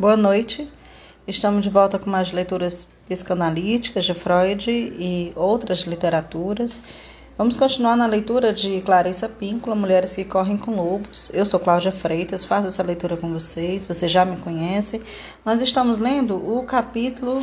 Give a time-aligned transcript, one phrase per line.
[0.00, 0.66] Boa noite.
[1.28, 6.80] Estamos de volta com mais leituras psicanalíticas de Freud e outras literaturas.
[7.36, 11.30] Vamos continuar na leitura de Clarissa Píncula, Mulheres que Correm com Lobos.
[11.34, 15.02] Eu sou Cláudia Freitas, faço essa leitura com vocês, você já me conhece.
[15.44, 17.42] Nós estamos lendo o capítulo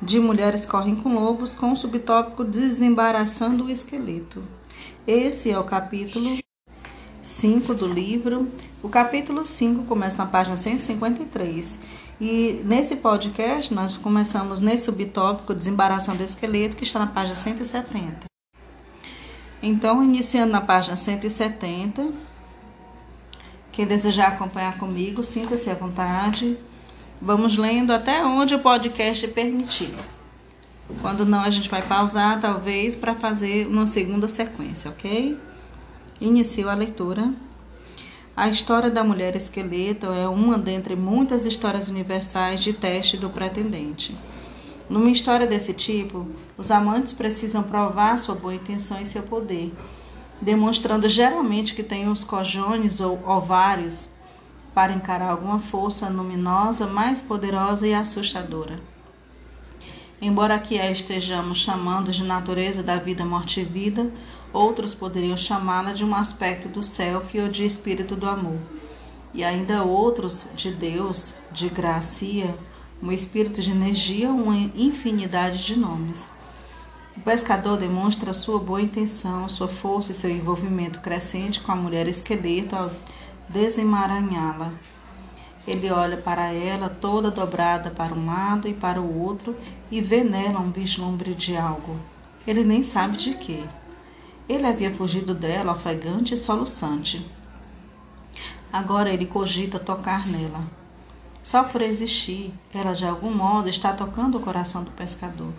[0.00, 4.44] de Mulheres Correm com Lobos com o subtópico Desembaraçando o Esqueleto.
[5.04, 6.38] Esse é o capítulo
[7.20, 8.48] 5 do livro.
[8.84, 11.78] O capítulo 5 começa na página 153.
[12.20, 18.26] E nesse podcast nós começamos nesse subtópico Desembaraçando o Esqueleto, que está na página 170.
[19.62, 22.10] Então, iniciando na página 170,
[23.72, 26.54] quem desejar acompanhar comigo, sinta-se à vontade.
[27.22, 29.94] Vamos lendo até onde o podcast permitir.
[31.00, 35.38] Quando não, a gente vai pausar, talvez, para fazer uma segunda sequência, ok?
[36.20, 37.32] Inicio a leitura.
[38.36, 44.16] A história da mulher esqueleto é uma dentre muitas histórias universais de teste do pretendente.
[44.90, 46.26] Numa história desse tipo,
[46.58, 49.72] os amantes precisam provar sua boa intenção e seu poder,
[50.40, 54.10] demonstrando geralmente que têm os cojones ou ovários
[54.74, 58.80] para encarar alguma força luminosa mais poderosa e assustadora.
[60.20, 64.10] Embora aqui a estejamos chamando de natureza da vida, morte e vida,
[64.54, 68.58] outros poderiam chamá-la de um aspecto do self ou de espírito do amor.
[69.34, 72.56] E ainda outros de Deus, de gracia,
[73.02, 76.28] um espírito de energia, uma infinidade de nomes.
[77.16, 82.06] O pescador demonstra sua boa intenção, sua força e seu envolvimento crescente com a mulher
[82.06, 82.90] esqueleto ao
[83.48, 84.72] desemaranhá-la.
[85.66, 89.56] Ele olha para ela toda dobrada para um lado e para o outro
[89.90, 91.96] e vê nela um vislumbre de algo.
[92.46, 93.64] Ele nem sabe de quê.
[94.48, 97.24] Ele havia fugido dela, ofegante e soluçante.
[98.72, 100.62] Agora ele cogita tocar nela.
[101.42, 105.52] Só por existir, ela de algum modo está tocando o coração do pescador.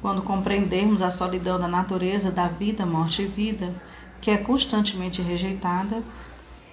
[0.00, 3.74] Quando compreendermos a solidão da natureza da vida, morte e vida,
[4.20, 6.02] que é constantemente rejeitada,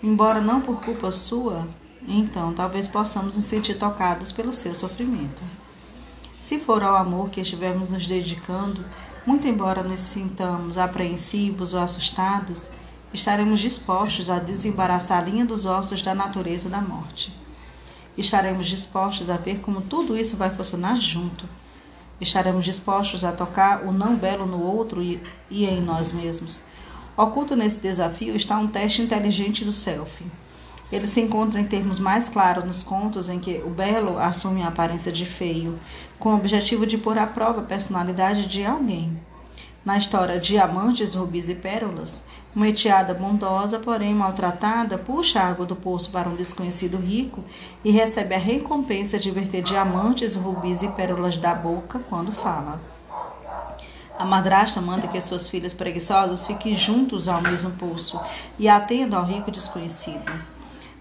[0.01, 1.67] embora não por culpa sua,
[2.07, 5.41] então talvez possamos nos sentir tocados pelo seu sofrimento.
[6.39, 8.85] Se for ao amor que estivermos nos dedicando,
[9.25, 12.69] muito embora nos sintamos apreensivos ou assustados,
[13.13, 17.33] estaremos dispostos a desembaraçar a linha dos ossos da natureza da morte.
[18.17, 21.45] Estaremos dispostos a ver como tudo isso vai funcionar junto.
[22.21, 26.63] Estaremos dispostos a tocar o não belo no outro e, e em nós mesmos.
[27.17, 30.23] Oculto nesse desafio está um teste inteligente do self.
[30.91, 34.67] Ele se encontra em termos mais claros nos contos em que o belo assume a
[34.67, 35.79] aparência de feio,
[36.19, 39.19] com o objetivo de pôr à prova a personalidade de alguém.
[39.83, 42.23] Na história Diamantes, Rubis e Pérolas,
[42.55, 47.43] uma etiada bondosa, porém maltratada, puxa a água do poço para um desconhecido rico
[47.83, 52.79] e recebe a recompensa de verter diamantes, rubis e pérolas da boca quando fala.
[54.17, 58.19] A madrasta manda que suas filhas preguiçosas fiquem juntos ao mesmo poço
[58.57, 60.54] e atendam ao rico desconhecido.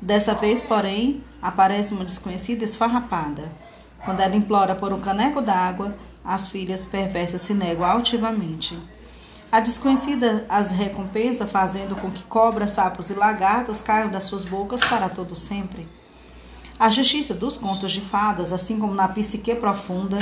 [0.04, 3.50] Dessa vez, porém, aparece uma desconhecida esfarrapada.
[4.04, 8.78] Quando ela implora por um caneco d'água, as filhas perversas se negam altivamente.
[9.50, 14.84] A desconhecida as recompensa, fazendo com que cobras, sapos e lagartos caiam das suas bocas
[14.84, 15.88] para todo sempre.
[16.78, 20.19] A justiça dos contos de fadas, assim como na psique profunda,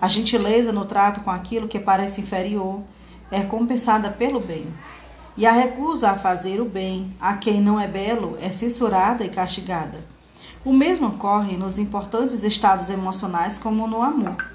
[0.00, 2.80] a gentileza no trato com aquilo que parece inferior,
[3.30, 4.72] é compensada pelo bem.
[5.40, 9.30] E a recusa a fazer o bem a quem não é belo é censurada e
[9.30, 9.98] castigada.
[10.62, 14.50] O mesmo ocorre nos importantes estados emocionais como no amor.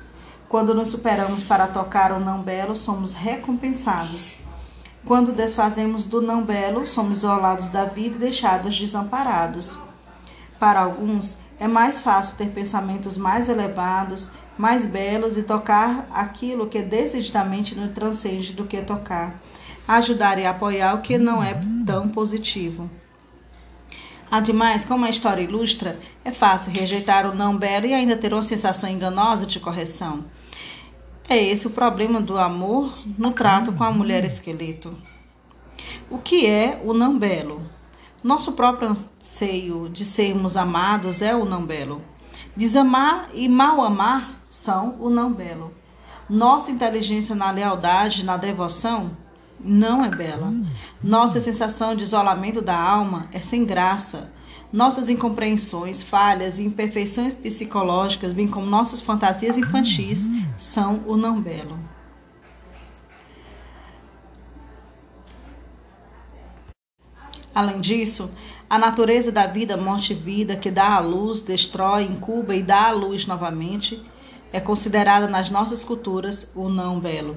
[0.47, 4.37] Quando nos superamos para tocar o não belo, somos recompensados.
[5.03, 9.79] Quando desfazemos do não belo, somos isolados da vida e deixados desamparados.
[10.59, 16.83] Para alguns, é mais fácil ter pensamentos mais elevados, mais belos e tocar aquilo que
[16.83, 19.41] decididamente nos transcende do que tocar
[19.87, 22.89] ajudar e apoiar o que não é tão positivo.
[24.29, 28.43] Ademais, como a história ilustra, é fácil rejeitar o não belo e ainda ter uma
[28.43, 30.25] sensação enganosa de correção.
[31.29, 34.95] É esse o problema do amor no trato com a mulher esqueleto.
[36.09, 37.61] O que é o não belo?
[38.23, 42.01] Nosso próprio anseio de sermos amados é o não belo.
[42.55, 45.73] Desamar e mal amar são o não belo.
[46.29, 49.15] Nossa inteligência na lealdade, na devoção,
[49.59, 50.53] não é bela.
[51.03, 54.31] Nossa sensação de isolamento da alma é sem graça.
[54.71, 61.79] Nossas incompreensões, falhas e imperfeições psicológicas, bem como nossas fantasias infantis, são o não belo.
[67.53, 68.29] Além disso,
[68.67, 72.87] A natureza da vida, morte e vida, que dá a luz, destrói, incuba e dá
[72.87, 74.03] a luz novamente,
[74.51, 77.35] é considerada nas nossas culturas o não belo.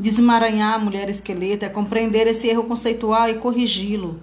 [0.00, 4.22] Desemaranhar a mulher esqueleto é compreender esse erro conceitual e corrigi-lo.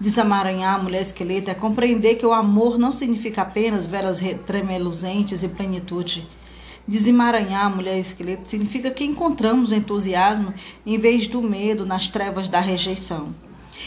[0.00, 5.48] Desamaranhar a mulher esqueleto é compreender que o amor não significa apenas velas tremeluzentes e
[5.48, 6.26] plenitude.
[6.88, 10.54] Desemaranhar a mulher esqueleto significa que encontramos entusiasmo
[10.86, 13.34] em vez do medo nas trevas da rejeição.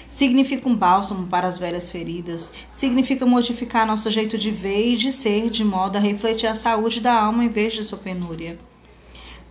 [0.07, 5.11] Significa um bálsamo para as velhas feridas, significa modificar nosso jeito de ver e de
[5.11, 8.59] ser, de modo a refletir a saúde da alma em vez de sua penúria.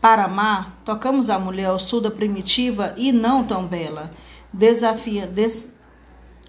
[0.02, 4.10] Para amar, tocamos a mulher ossuda primitiva e não tão bela,
[4.52, 5.70] desafia, des,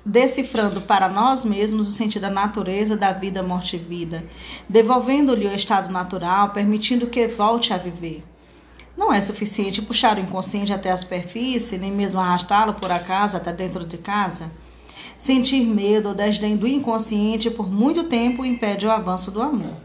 [0.03, 4.25] decifrando para nós mesmos o sentido da natureza da vida, morte e vida,
[4.67, 8.23] devolvendo-lhe o estado natural, permitindo que volte a viver.
[8.97, 13.53] Não é suficiente puxar o inconsciente até a superfície, nem mesmo arrastá-lo por acaso até
[13.53, 14.51] dentro de casa.
[15.15, 19.82] Sentir medo ou desdém do inconsciente por muito tempo impede o avanço do amor.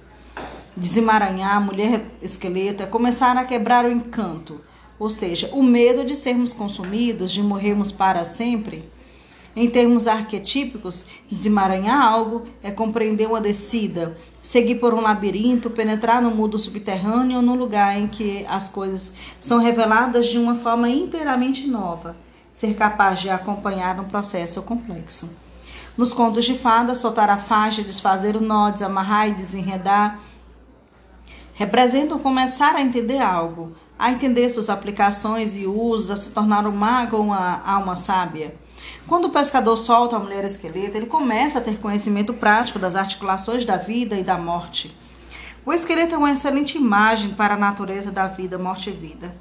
[0.78, 4.60] Desemaranhar a mulher esqueleto é começar a quebrar o encanto,
[4.96, 8.88] ou seja, o medo de sermos consumidos, de morrermos para sempre
[9.56, 16.30] em termos arquetípicos, desemaranhar algo é compreender uma descida, seguir por um labirinto, penetrar no
[16.30, 21.66] mundo subterrâneo ou no lugar em que as coisas são reveladas de uma forma inteiramente
[21.66, 22.14] nova,
[22.52, 25.28] ser capaz de acompanhar um processo complexo.
[25.96, 30.20] Nos contos de fadas, soltar a faixa, desfazer o nó, desamarrar e desenredar
[31.58, 36.70] representam começar a entender algo, a entender suas aplicações e usos, a se tornar um
[36.70, 38.54] mago ou uma alma sábia.
[39.08, 43.64] Quando o pescador solta a mulher esqueleto, ele começa a ter conhecimento prático das articulações
[43.64, 44.96] da vida e da morte.
[45.66, 49.34] O esqueleto é uma excelente imagem para a natureza da vida, morte e vida.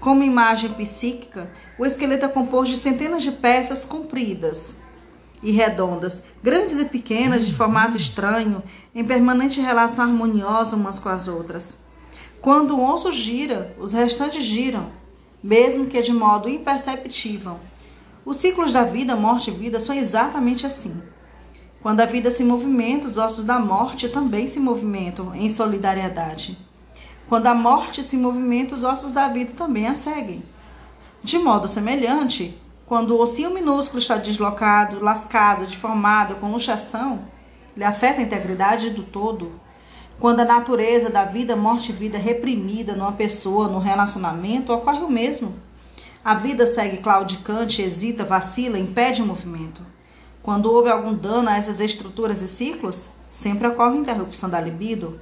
[0.00, 1.48] Como imagem psíquica,
[1.78, 4.76] o esqueleto é composto de centenas de peças compridas
[5.44, 8.62] e redondas, grandes e pequenas, de formato estranho,
[8.94, 11.78] em permanente relação harmoniosa umas com as outras.
[12.40, 14.90] Quando um osso gira, os restantes giram,
[15.42, 17.60] mesmo que de modo imperceptível.
[18.24, 21.02] Os ciclos da vida, morte e vida são exatamente assim.
[21.82, 26.56] Quando a vida se movimenta, os ossos da morte também se movimentam em solidariedade.
[27.28, 30.42] Quando a morte se movimenta, os ossos da vida também a seguem.
[31.22, 37.24] De modo semelhante, quando o ossinho minúsculo está deslocado, lascado, deformado, com luxação,
[37.74, 39.52] ele afeta a integridade do todo.
[40.20, 45.10] Quando a natureza da vida, morte e vida reprimida numa pessoa, num relacionamento, ocorre o
[45.10, 45.54] mesmo.
[46.22, 49.82] A vida segue claudicante, hesita, vacila, impede o movimento.
[50.42, 55.18] Quando houve algum dano a essas estruturas e ciclos, sempre ocorre interrupção da libido.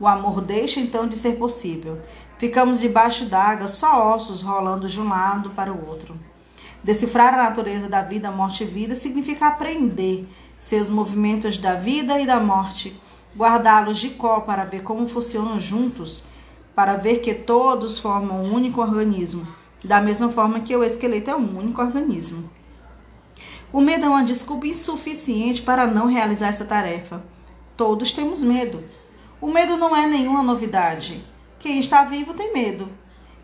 [0.00, 2.00] O amor deixa então de ser possível.
[2.38, 6.18] Ficamos debaixo d'água, só ossos rolando de um lado para o outro.
[6.84, 10.28] Decifrar a natureza da vida, morte e vida significa aprender
[10.58, 12.94] seus movimentos da vida e da morte,
[13.36, 16.22] guardá-los de có para ver como funcionam juntos,
[16.74, 19.46] para ver que todos formam um único organismo
[19.84, 22.50] da mesma forma que o esqueleto é um único organismo.
[23.70, 27.22] O medo é uma desculpa insuficiente para não realizar essa tarefa.
[27.76, 28.82] Todos temos medo.
[29.40, 31.22] O medo não é nenhuma novidade.
[31.58, 32.88] Quem está vivo tem medo.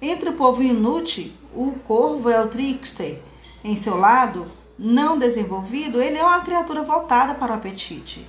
[0.01, 3.21] Entre o povo inútil, o corvo é o trickster.
[3.63, 8.29] Em seu lado, não desenvolvido, ele é uma criatura voltada para o apetite.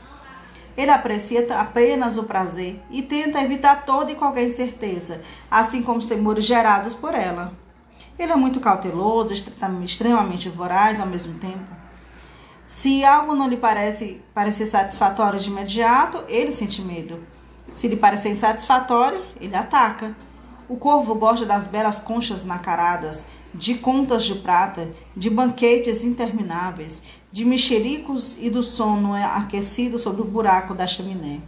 [0.75, 6.05] Ele aprecia apenas o prazer e tenta evitar toda e qualquer incerteza, assim como os
[6.05, 7.53] temores gerados por ela.
[8.17, 9.33] Ele é muito cauteloso,
[9.83, 11.69] extremamente voraz ao mesmo tempo.
[12.65, 17.21] Se algo não lhe parece parecer satisfatório de imediato, ele sente medo.
[17.73, 20.15] Se lhe parecer insatisfatório, ele ataca.
[20.69, 27.45] O corvo gosta das belas conchas nacaradas, de contas de prata, de banquetes intermináveis, de
[27.45, 31.39] mexericos e do sono aquecido sobre o buraco da chaminé.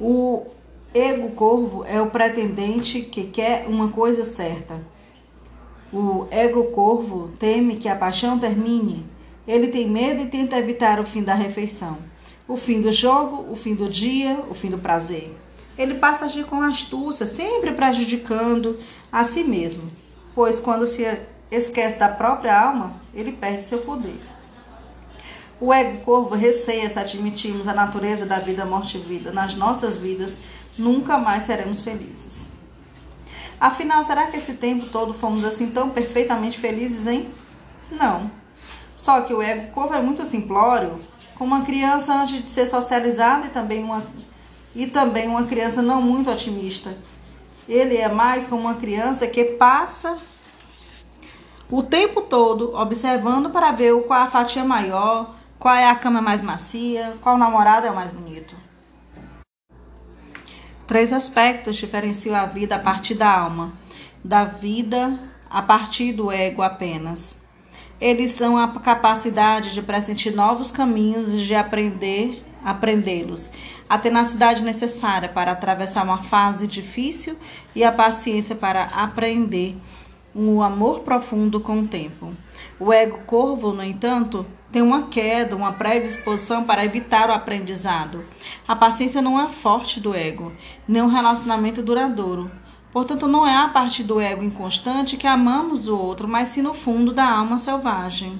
[0.00, 0.46] O
[0.94, 4.80] ego corvo é o pretendente que quer uma coisa certa
[5.92, 9.06] o ego corvo teme que a paixão termine.
[9.46, 11.98] Ele tem medo e tenta evitar o fim da refeição,
[12.48, 15.34] o fim do jogo, o fim do dia, o fim do prazer.
[15.78, 18.78] Ele passa a agir com astúcia, sempre prejudicando
[19.12, 19.86] a si mesmo,
[20.36, 21.02] pois quando se
[21.50, 24.20] esquece da própria alma, ele perde seu poder.
[25.58, 29.96] O ego corvo receia se admitirmos a natureza da vida, morte e vida nas nossas
[29.96, 30.38] vidas,
[30.76, 32.50] nunca mais seremos felizes.
[33.58, 37.30] Afinal, será que esse tempo todo fomos assim tão perfeitamente felizes, hein?
[37.90, 38.30] Não.
[38.94, 41.00] Só que o ego corvo é muito simplório,
[41.36, 44.04] como uma criança antes de ser socializada e também uma,
[44.74, 46.94] e também uma criança não muito otimista.
[47.68, 50.16] Ele é mais como uma criança que passa
[51.70, 56.42] o tempo todo observando para ver qual a fatia maior, Qual é a cama mais
[56.42, 57.14] macia?
[57.22, 58.54] Qual namorado é o mais bonito?
[60.86, 63.72] Três aspectos diferenciam a vida a partir da alma,
[64.22, 65.18] da vida
[65.48, 67.40] a partir do ego apenas.
[67.98, 73.50] Eles são a capacidade de pressentir novos caminhos e de aprender, aprendê-los,
[73.88, 77.36] a tenacidade necessária para atravessar uma fase difícil
[77.74, 79.76] e a paciência para aprender
[80.34, 82.32] um amor profundo com o tempo.
[82.78, 88.24] O ego corvo, no entanto, tem uma queda, uma predisposição para evitar o aprendizado.
[88.68, 90.52] A paciência não é forte do ego,
[90.86, 92.50] nem um relacionamento duradouro.
[92.92, 96.74] Portanto, não é a partir do ego inconstante que amamos o outro, mas sim no
[96.74, 98.38] fundo da alma selvagem.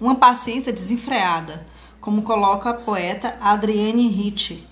[0.00, 1.66] Uma paciência desenfreada,
[2.04, 4.62] como coloca a poeta Adrienne Ricci,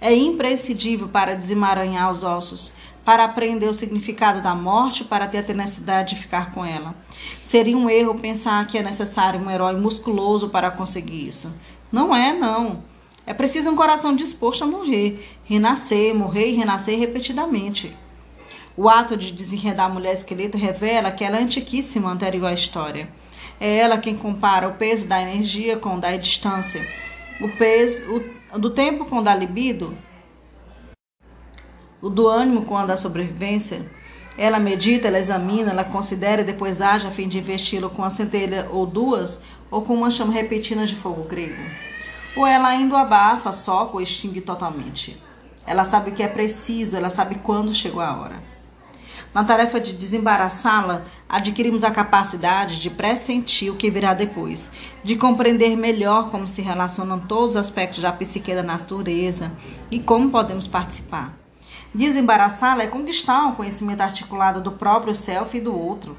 [0.00, 2.72] é imprescindível para desemaranhar os ossos,
[3.04, 6.94] para aprender o significado da morte, para ter a tenacidade de ficar com ela.
[7.42, 11.52] Seria um erro pensar que é necessário um herói musculoso para conseguir isso.
[11.90, 12.84] Não é, não.
[13.26, 17.96] É preciso um coração disposto a morrer, renascer, morrer e renascer repetidamente.
[18.76, 23.08] O ato de desenredar a mulher esqueleto revela que ela é antiquíssima anterior à história.
[23.60, 26.86] É ela quem compara o peso da energia com o da distância,
[27.40, 28.22] o peso
[28.52, 29.96] o, do tempo com o da libido,
[32.00, 33.84] o do ânimo com a da sobrevivência.
[34.38, 38.10] Ela medita, ela examina, ela considera e depois age a fim de investi-lo com uma
[38.10, 41.62] centelha ou duas, ou com uma chama repentina de fogo grego.
[42.36, 45.16] Ou ela ainda o abafa, soca ou extingue totalmente.
[45.66, 48.55] Ela sabe o que é preciso, ela sabe quando chegou a hora.
[49.36, 54.70] Na tarefa de desembaraçá-la, adquirimos a capacidade de pressentir o que virá depois,
[55.04, 59.52] de compreender melhor como se relacionam todos os aspectos da psique da natureza
[59.90, 61.36] e como podemos participar.
[61.94, 66.16] Desembaraçá-la é conquistar um conhecimento articulado do próprio self e do outro.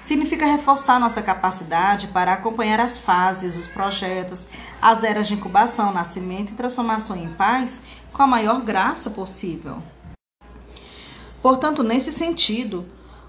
[0.00, 4.48] Significa reforçar nossa capacidade para acompanhar as fases, os projetos,
[4.82, 7.80] as eras de incubação, nascimento e transformação em paz
[8.12, 9.80] com a maior graça possível.
[11.42, 12.84] Portanto, nesse sentido,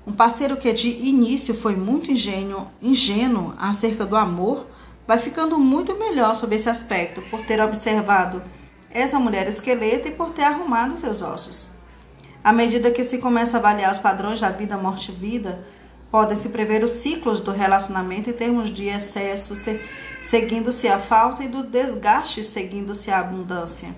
[0.05, 4.67] um parceiro que de início foi muito ingênuo, ingênuo acerca do amor
[5.07, 8.41] vai ficando muito melhor sobre esse aspecto por ter observado
[8.89, 11.69] essa mulher esqueleto e por ter arrumado seus ossos.
[12.43, 15.63] À medida que se começa a avaliar os padrões da vida, morte e vida,
[16.09, 19.53] podem-se prever os ciclos do relacionamento em termos de excesso,
[20.21, 23.89] seguindo-se a falta, e do desgaste, seguindo-se a abundância.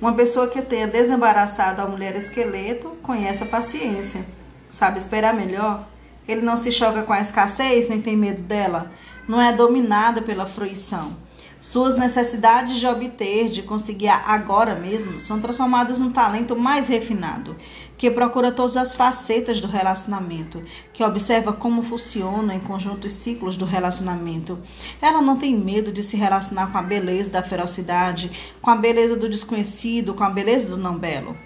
[0.00, 4.26] Uma pessoa que tenha desembaraçado a mulher esqueleto conhece a paciência,
[4.70, 5.88] sabe esperar melhor.
[6.28, 8.90] Ele não se choca com a escassez, nem tem medo dela,
[9.26, 11.16] não é dominado pela fruição.
[11.58, 17.56] Suas necessidades de obter, de conseguir agora mesmo, são transformadas num talento mais refinado,
[17.96, 20.62] que procura todas as facetas do relacionamento,
[20.92, 24.58] que observa como funcionam em conjunto os ciclos do relacionamento.
[25.00, 29.16] Ela não tem medo de se relacionar com a beleza da ferocidade, com a beleza
[29.16, 31.36] do desconhecido, com a beleza do não belo.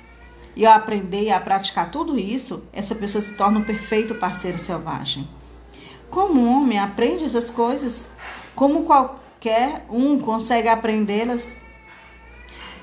[0.57, 5.29] E ao aprender a praticar tudo isso, essa pessoa se torna um perfeito parceiro selvagem.
[6.11, 8.09] Como um homem aprende essas coisas?
[8.55, 11.57] Como qual qualquer um consegue aprendê-las.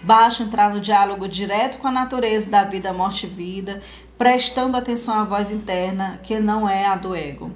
[0.07, 3.81] Basta entrar no diálogo direto com a natureza da vida, morte e vida,
[4.17, 7.51] prestando atenção à voz interna, que não é a do ego.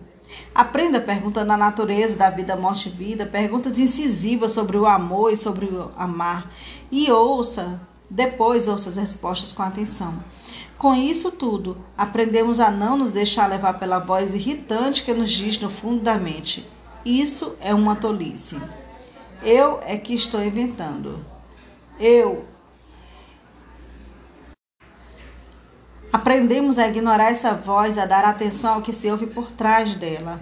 [0.53, 5.37] Aprenda perguntando a natureza da vida, morte e vida, perguntas incisivas sobre o amor e
[5.37, 6.51] sobre o amar.
[6.91, 7.79] E ouça,
[8.09, 10.21] depois ouça as respostas com atenção.
[10.77, 15.57] Com isso tudo, aprendemos a não nos deixar levar pela voz irritante que nos diz
[15.57, 16.69] no fundo da mente:
[17.05, 18.59] Isso é uma tolice.
[19.41, 21.30] Eu é que estou inventando.
[22.03, 22.45] Eu.
[26.11, 30.41] Aprendemos a ignorar essa voz, a dar atenção ao que se ouve por trás dela.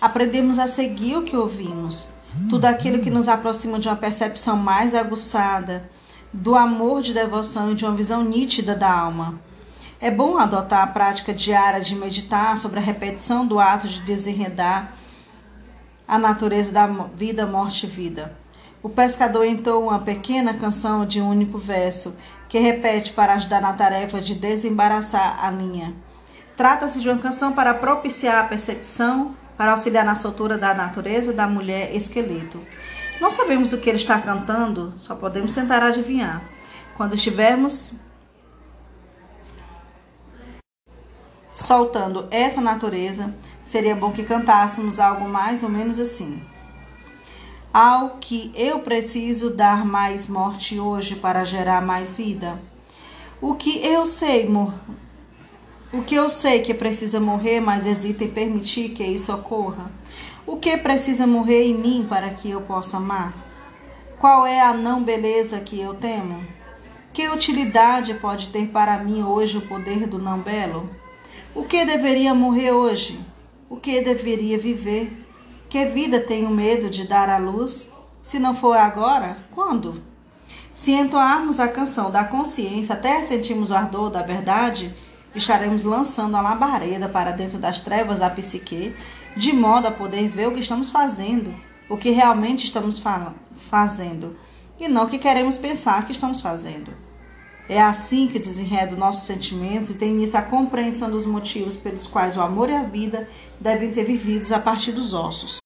[0.00, 2.10] Aprendemos a seguir o que ouvimos.
[2.48, 5.90] Tudo aquilo que nos aproxima de uma percepção mais aguçada,
[6.32, 9.40] do amor de devoção e de uma visão nítida da alma.
[10.00, 14.94] É bom adotar a prática diária de meditar sobre a repetição do ato de desenredar
[16.06, 18.39] a natureza da vida, morte e vida.
[18.82, 22.16] O pescador entoa uma pequena canção de um único verso,
[22.48, 25.94] que repete para ajudar na tarefa de desembaraçar a linha.
[26.56, 31.46] Trata-se de uma canção para propiciar a percepção, para auxiliar na soltura da natureza da
[31.46, 32.58] mulher esqueleto.
[33.20, 36.42] Não sabemos o que ele está cantando, só podemos tentar adivinhar.
[36.96, 37.92] Quando estivermos
[41.54, 46.42] soltando essa natureza, seria bom que cantássemos algo mais ou menos assim.
[47.72, 52.60] Ao que eu preciso dar mais morte hoje para gerar mais vida.
[53.40, 54.48] O que eu sei,
[55.92, 59.88] o que eu sei que precisa morrer, mas hesita em permitir que isso ocorra.
[60.44, 63.32] O que precisa morrer em mim para que eu possa amar?
[64.18, 66.44] Qual é a não beleza que eu temo?
[67.12, 70.90] Que utilidade pode ter para mim hoje o poder do não belo?
[71.54, 73.20] O que deveria morrer hoje?
[73.68, 75.29] O que deveria viver?
[75.70, 77.88] Que vida tenho medo de dar à luz?
[78.20, 80.02] Se não for agora, quando?
[80.72, 84.92] Se entoarmos a canção da consciência até sentirmos o ardor da verdade,
[85.32, 88.92] estaremos lançando a labareda para dentro das trevas da psique,
[89.36, 91.54] de modo a poder ver o que estamos fazendo,
[91.88, 93.00] o que realmente estamos
[93.70, 94.36] fazendo,
[94.76, 96.92] e não o que queremos pensar que estamos fazendo.
[97.72, 102.36] É assim que desenreda nossos sentimentos e tem início a compreensão dos motivos pelos quais
[102.36, 103.28] o amor e a vida
[103.60, 105.58] devem ser vividos a partir dos ossos.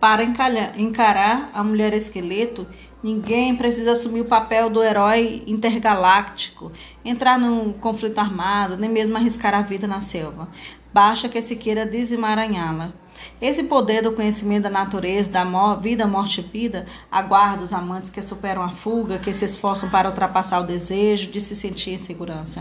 [0.00, 2.66] Para encarar a mulher esqueleto,
[3.00, 6.72] ninguém precisa assumir o papel do herói intergaláctico,
[7.04, 10.48] entrar num conflito armado, nem mesmo arriscar a vida na selva.
[10.94, 12.92] Basta que se queira desemaranhá-la.
[13.40, 18.22] Esse poder do conhecimento da natureza, da vida, morte e vida, aguarda os amantes que
[18.22, 22.60] superam a fuga, que se esforçam para ultrapassar o desejo de se sentir em segurança.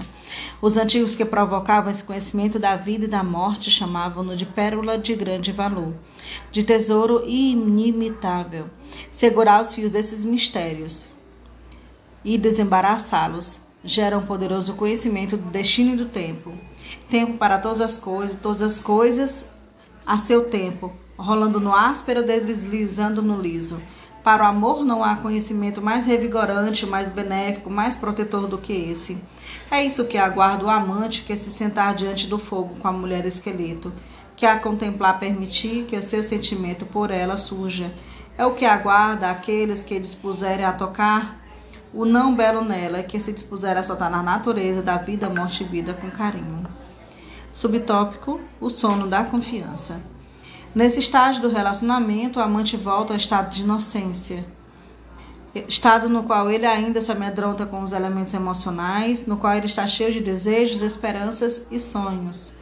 [0.60, 5.14] Os antigos que provocavam esse conhecimento da vida e da morte chamavam-no de pérola de
[5.14, 5.94] grande valor,
[6.52, 8.68] de tesouro inimitável.
[9.12, 11.12] Segurar os fios desses mistérios
[12.26, 16.52] e desembaraçá-los gera um poderoso conhecimento do destino e do tempo.
[17.14, 19.46] Tempo para todas as coisas, todas as coisas
[20.04, 23.80] a seu tempo, rolando no áspero, deslizando no liso.
[24.24, 29.16] Para o amor não há conhecimento mais revigorante, mais benéfico, mais protetor do que esse.
[29.70, 33.28] É isso que aguarda o amante que se sentar diante do fogo com a mulher
[33.28, 33.94] esqueleto,
[34.36, 37.94] que a contemplar permitir que o seu sentimento por ela surja.
[38.36, 41.40] É o que aguarda aqueles que dispuserem a tocar
[41.94, 45.68] o não belo nela, que se dispuserem a soltar na natureza da vida, morte e
[45.68, 46.64] vida com carinho.
[47.54, 50.02] Subtópico: o sono da confiança.
[50.74, 54.44] Nesse estágio do relacionamento, o amante volta ao estado de inocência,
[55.68, 59.86] estado no qual ele ainda se amedronta com os elementos emocionais, no qual ele está
[59.86, 62.54] cheio de desejos, esperanças e sonhos.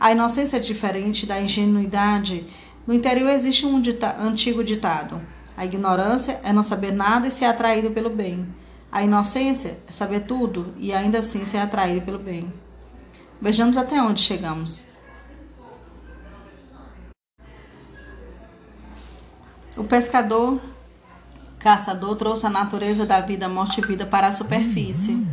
[0.00, 2.46] A inocência é diferente da ingenuidade.
[2.86, 5.20] No interior existe um dita antigo ditado:
[5.54, 8.48] a ignorância é não saber nada e ser atraído pelo bem.
[8.90, 12.50] A inocência é saber tudo e ainda assim ser atraído pelo bem.
[13.40, 14.84] Vejamos até onde chegamos.
[19.76, 20.60] O pescador,
[21.58, 25.24] caçador, trouxe a natureza da vida, morte e vida para a superfície.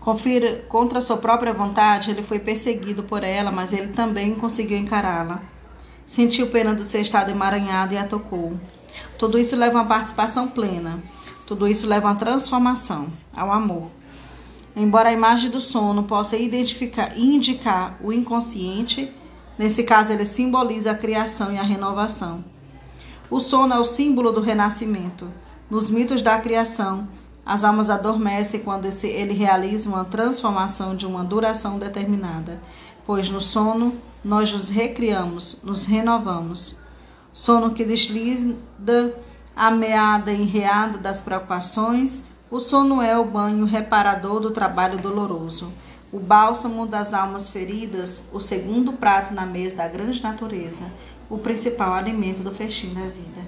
[0.00, 5.40] Confira, contra sua própria vontade, ele foi perseguido por ela, mas ele também conseguiu encará-la.
[6.04, 8.58] Sentiu pena do seu estado emaranhado e a tocou.
[9.16, 10.98] Tudo isso leva a uma participação plena.
[11.46, 13.90] Tudo isso leva a uma transformação, ao amor.
[14.74, 19.12] Embora a imagem do sono possa identificar e indicar o inconsciente,
[19.58, 22.44] nesse caso ele simboliza a criação e a renovação.
[23.28, 25.28] O sono é o símbolo do renascimento.
[25.68, 27.08] Nos mitos da criação,
[27.44, 32.60] as almas adormecem quando ele realiza uma transformação de uma duração determinada,
[33.04, 36.78] pois no sono nós nos recriamos, nos renovamos.
[37.32, 38.56] Sono que desliza
[39.54, 45.72] a meada enreada das preocupações o sono é o banho reparador do trabalho doloroso,
[46.12, 50.90] o bálsamo das almas feridas, o segundo prato na mesa da grande natureza,
[51.28, 53.40] o principal alimento do festim da vida.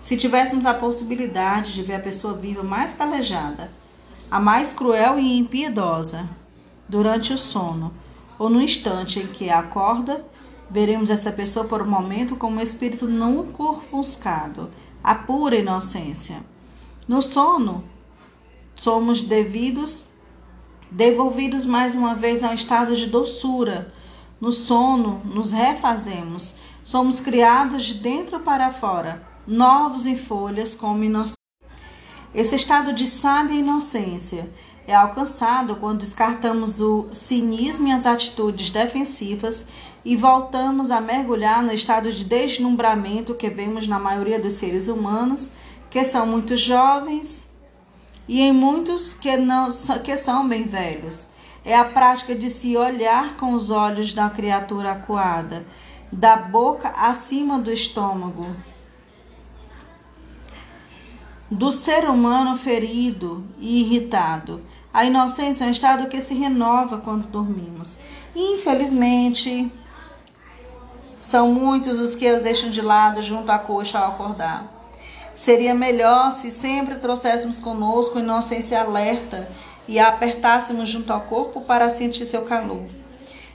[0.00, 3.70] Se tivéssemos a possibilidade de ver a pessoa viva mais calejada,
[4.28, 6.28] a mais cruel e impiedosa,
[6.88, 7.92] durante o sono,
[8.36, 10.24] ou no instante em que acorda,
[10.68, 14.70] veremos essa pessoa por um momento como um espírito não corpuscado,
[15.04, 16.42] a pura inocência
[17.08, 17.84] no sono,
[18.74, 20.06] somos devidos,
[20.90, 23.92] devolvidos mais uma vez a um estado de doçura.
[24.40, 31.36] No sono, nos refazemos, somos criados de dentro para fora, novos em folhas como inocência.
[32.34, 34.48] Esse estado de sábia inocência
[34.86, 39.66] é alcançado quando descartamos o cinismo e as atitudes defensivas
[40.04, 45.50] e voltamos a mergulhar no estado de deslumbramento que vemos na maioria dos seres humanos
[45.90, 47.50] que são muito jovens
[48.28, 49.68] e em muitos que não
[50.04, 51.26] que são bem velhos.
[51.64, 55.66] É a prática de se olhar com os olhos da criatura acuada,
[56.10, 58.46] da boca acima do estômago,
[61.50, 64.62] do ser humano ferido e irritado.
[64.94, 67.98] A inocência é um estado que se renova quando dormimos.
[68.34, 69.70] Infelizmente,
[71.18, 74.79] são muitos os que eles deixam de lado junto à coxa ao acordar.
[75.40, 79.48] Seria melhor se sempre trouxéssemos conosco inocência alerta
[79.88, 82.82] e a apertássemos junto ao corpo para sentir seu calor.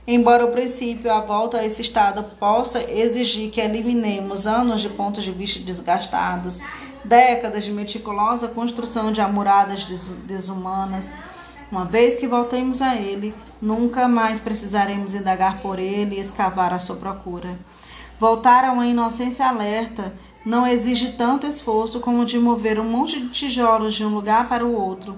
[0.07, 5.23] Embora o princípio, a volta a esse estado possa exigir que eliminemos anos de pontos
[5.23, 6.59] de vista desgastados,
[7.03, 9.83] décadas de meticulosa construção de amuradas
[10.25, 11.13] desumanas,
[11.71, 16.79] uma vez que voltemos a ele, nunca mais precisaremos indagar por ele e escavar a
[16.79, 17.59] sua procura.
[18.19, 20.13] Voltar a uma inocência alerta
[20.45, 24.65] não exige tanto esforço como de mover um monte de tijolos de um lugar para
[24.65, 25.17] o outro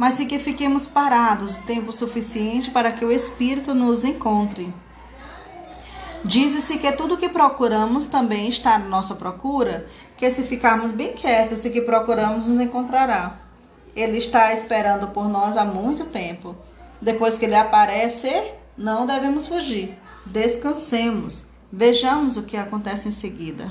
[0.00, 4.72] mas sim que fiquemos parados o tempo suficiente para que o Espírito nos encontre.
[6.24, 11.66] Diz-se que tudo que procuramos também está na nossa procura, que se ficarmos bem quietos
[11.66, 13.40] e que procuramos nos encontrará.
[13.94, 16.56] Ele está esperando por nós há muito tempo.
[16.98, 19.98] Depois que ele aparecer, não devemos fugir.
[20.24, 21.44] Descansemos.
[21.70, 23.70] Vejamos o que acontece em seguida.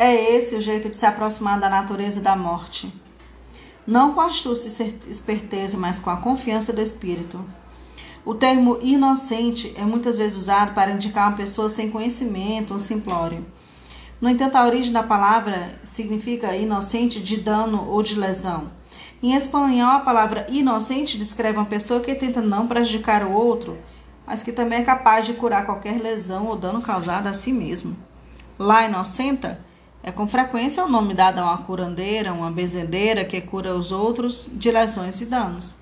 [0.00, 2.90] É esse o jeito de se aproximar da natureza e da morte
[3.86, 7.44] não com astúcia e esperteza, mas com a confiança do Espírito.
[8.24, 13.44] O termo inocente é muitas vezes usado para indicar uma pessoa sem conhecimento, um simplório.
[14.20, 18.70] No entanto, a origem da palavra significa inocente de dano ou de lesão.
[19.22, 23.76] Em espanhol, a palavra inocente descreve uma pessoa que tenta não prejudicar o outro,
[24.24, 27.96] mas que também é capaz de curar qualquer lesão ou dano causado a si mesmo.
[28.58, 29.58] Lá, inocenta
[30.02, 34.50] é com frequência o nome dado a uma curandeira, uma benzedeira que cura os outros
[34.52, 35.76] de lesões e danos.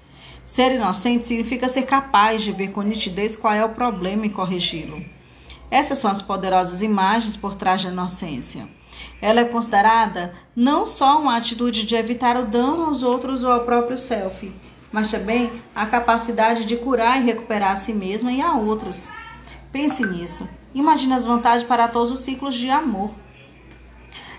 [0.45, 5.05] Ser inocente significa ser capaz de ver com nitidez qual é o problema e corrigi-lo.
[5.71, 8.67] Essas são as poderosas imagens por trás da inocência.
[9.21, 13.65] Ela é considerada não só uma atitude de evitar o dano aos outros ou ao
[13.65, 14.53] próprio self,
[14.91, 19.11] mas também a capacidade de curar e recuperar a si mesma e a outros.
[19.71, 20.49] Pense nisso.
[20.75, 23.11] Imagine as vantagens para todos os ciclos de amor.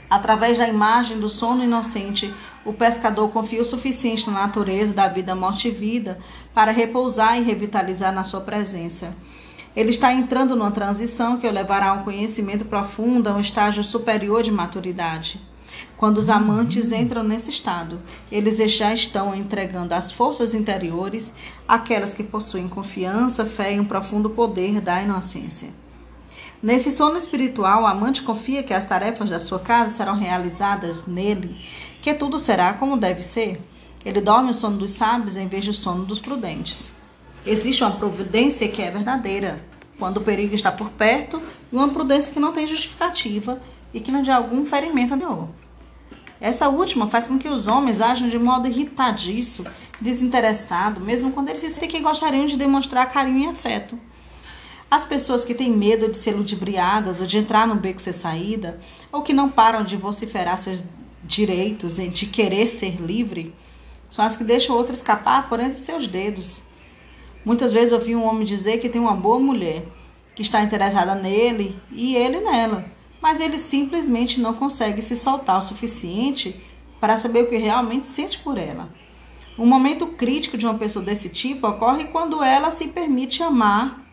[0.09, 2.33] Através da imagem do sono inocente,
[2.65, 6.17] o pescador confia o suficiente na natureza da vida, morte e vida
[6.53, 9.15] para repousar e revitalizar na sua presença.
[9.75, 13.83] Ele está entrando numa transição que o levará a um conhecimento profundo, a um estágio
[13.83, 15.39] superior de maturidade.
[15.95, 17.99] Quando os amantes entram nesse estado,
[18.31, 21.33] eles já estão entregando as forças interiores,
[21.67, 25.69] aquelas que possuem confiança, fé e um profundo poder da inocência.
[26.61, 31.57] Nesse sono espiritual, o amante confia que as tarefas da sua casa serão realizadas nele,
[32.01, 33.61] que tudo será como deve ser.
[34.03, 36.91] Ele dorme o sono dos sábios em vez do sono dos prudentes.
[37.45, 39.61] Existe uma providência que é verdadeira,
[39.97, 41.41] quando o perigo está por perto,
[41.71, 43.61] e uma prudência que não tem justificativa
[43.93, 45.47] e que não de algum ferimento anterior.
[46.41, 49.65] Essa última faz com que os homens ajam de modo irritadiço,
[49.99, 53.97] desinteressado, mesmo quando eles sentem que gostariam de demonstrar carinho e afeto.
[54.91, 58.79] As pessoas que têm medo de ser ludibriadas ou de entrar no beco sem saída,
[59.11, 60.83] ou que não param de vociferar seus
[61.23, 63.53] direitos e de querer ser livre,
[64.09, 66.63] são as que deixam outra escapar por entre seus dedos.
[67.45, 69.85] Muitas vezes ouvi um homem dizer que tem uma boa mulher,
[70.35, 72.85] que está interessada nele e ele nela,
[73.21, 76.59] mas ele simplesmente não consegue se soltar o suficiente
[76.99, 78.89] para saber o que realmente sente por ela.
[79.55, 84.08] Um momento crítico de uma pessoa desse tipo ocorre quando ela se permite amar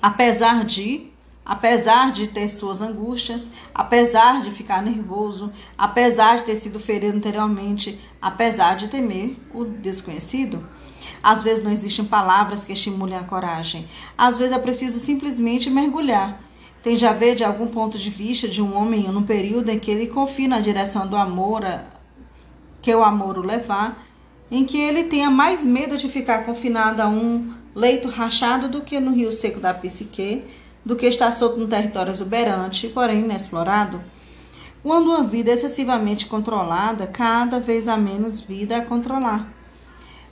[0.00, 1.10] apesar de
[1.46, 8.00] apesar de ter suas angústias, apesar de ficar nervoso, apesar de ter sido ferido anteriormente,
[8.20, 10.66] apesar de temer o desconhecido.
[11.22, 13.86] Às vezes não existem palavras que estimulem a coragem.
[14.18, 16.40] Às vezes é preciso simplesmente mergulhar.
[16.82, 19.90] Tem já ver de algum ponto de vista de um homem num período em que
[19.90, 21.62] ele confia na direção do amor,
[22.82, 24.05] que o amor o levar,
[24.50, 28.98] em que ele tenha mais medo de ficar confinado a um leito rachado do que
[29.00, 30.44] no rio seco da psique,
[30.84, 34.00] do que estar solto no território exuberante, porém inexplorado.
[34.82, 39.52] Quando uma vida é excessivamente controlada, cada vez há menos vida a controlar.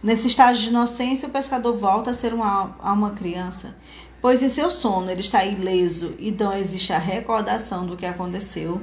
[0.01, 3.75] Nesse estágio de inocência, o pescador volta a ser uma alma criança,
[4.21, 8.81] pois em seu sono ele está ileso e não existe a recordação do que aconteceu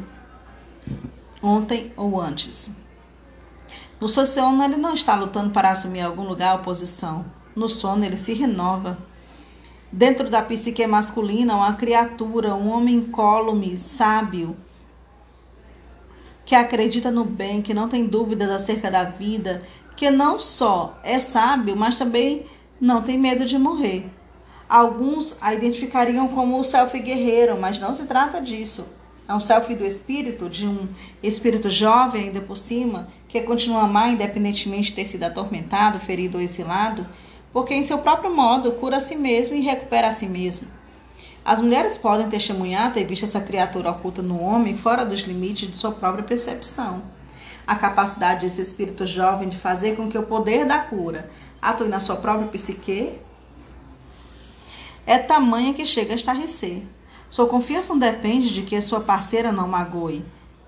[1.41, 2.69] ontem ou antes.
[4.01, 7.23] No seu sono, ele não está lutando para assumir algum lugar ou posição.
[7.55, 8.97] No sono, ele se renova.
[9.91, 14.57] Dentro da psique masculina, uma criatura, um homem incólume, sábio,
[16.43, 19.61] que acredita no bem, que não tem dúvidas acerca da vida,
[19.95, 22.47] que não só é sábio, mas também
[22.79, 24.09] não tem medo de morrer.
[24.67, 28.87] Alguns a identificariam como o self guerreiro, mas não se trata disso.
[29.31, 30.89] É um self do espírito, de um
[31.23, 36.37] espírito jovem ainda por cima, que continua a amar independentemente de ter sido atormentado, ferido
[36.37, 37.07] ou exilado,
[37.53, 40.67] porque em seu próprio modo cura a si mesmo e recupera a si mesmo.
[41.45, 45.77] As mulheres podem testemunhar ter visto essa criatura oculta no homem fora dos limites de
[45.77, 47.01] sua própria percepção.
[47.65, 52.01] A capacidade desse espírito jovem de fazer com que o poder da cura atue na
[52.01, 53.17] sua própria psique
[55.05, 56.83] é tamanha que chega a estarrecer.
[57.31, 60.21] Sua confiança não depende de que sua parceira não magoe.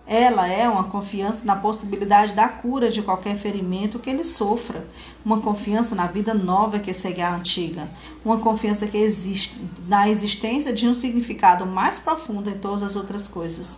[0.08, 4.88] Ela é uma confiança na possibilidade da cura de qualquer ferimento que ele sofra,
[5.26, 7.90] uma confiança na vida nova que segue a antiga,
[8.24, 13.28] uma confiança que existe na existência de um significado mais profundo em todas as outras
[13.28, 13.78] coisas,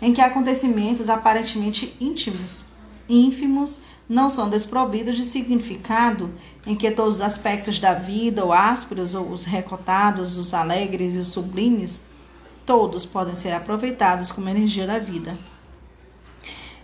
[0.00, 2.64] em que acontecimentos aparentemente íntimos,
[3.08, 6.30] ínfimos, não são desprovidos de significado,
[6.66, 11.18] em que todos os aspectos da vida, ou ásperos, ou os recotados, os alegres e
[11.18, 12.00] os sublimes,
[12.64, 15.34] todos podem ser aproveitados como energia da vida.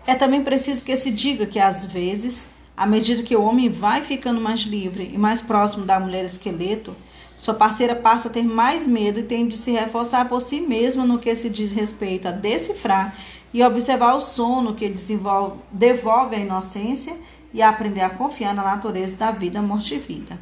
[0.05, 4.01] É também preciso que se diga que, às vezes, à medida que o homem vai
[4.01, 6.95] ficando mais livre e mais próximo da mulher esqueleto,
[7.37, 11.05] sua parceira passa a ter mais medo e tem de se reforçar por si mesma
[11.05, 13.15] no que se diz respeito a decifrar
[13.53, 14.93] e observar o sono que
[15.71, 17.17] devolve a inocência
[17.53, 20.39] e aprender a confiar na natureza da vida, morte e vida.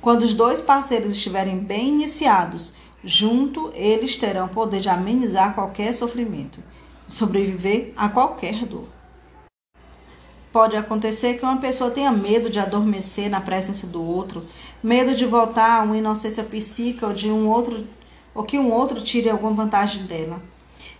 [0.00, 2.72] Quando os dois parceiros estiverem bem iniciados,
[3.04, 6.62] junto eles terão poder de amenizar qualquer sofrimento,
[7.06, 8.86] sobreviver a qualquer dor.
[10.52, 14.46] Pode acontecer que uma pessoa tenha medo de adormecer na presença do outro,
[14.82, 17.86] medo de voltar a uma inocência psíquica ou de um outro
[18.34, 20.40] ou que um outro tire alguma vantagem dela.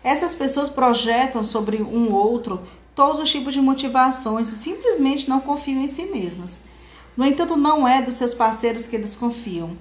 [0.02, 2.62] Essas pessoas projetam sobre um outro
[2.94, 6.62] todos os tipos de motivações e simplesmente não confiam em si mesmas.
[7.16, 9.76] No entanto, não é dos seus parceiros que eles confiam.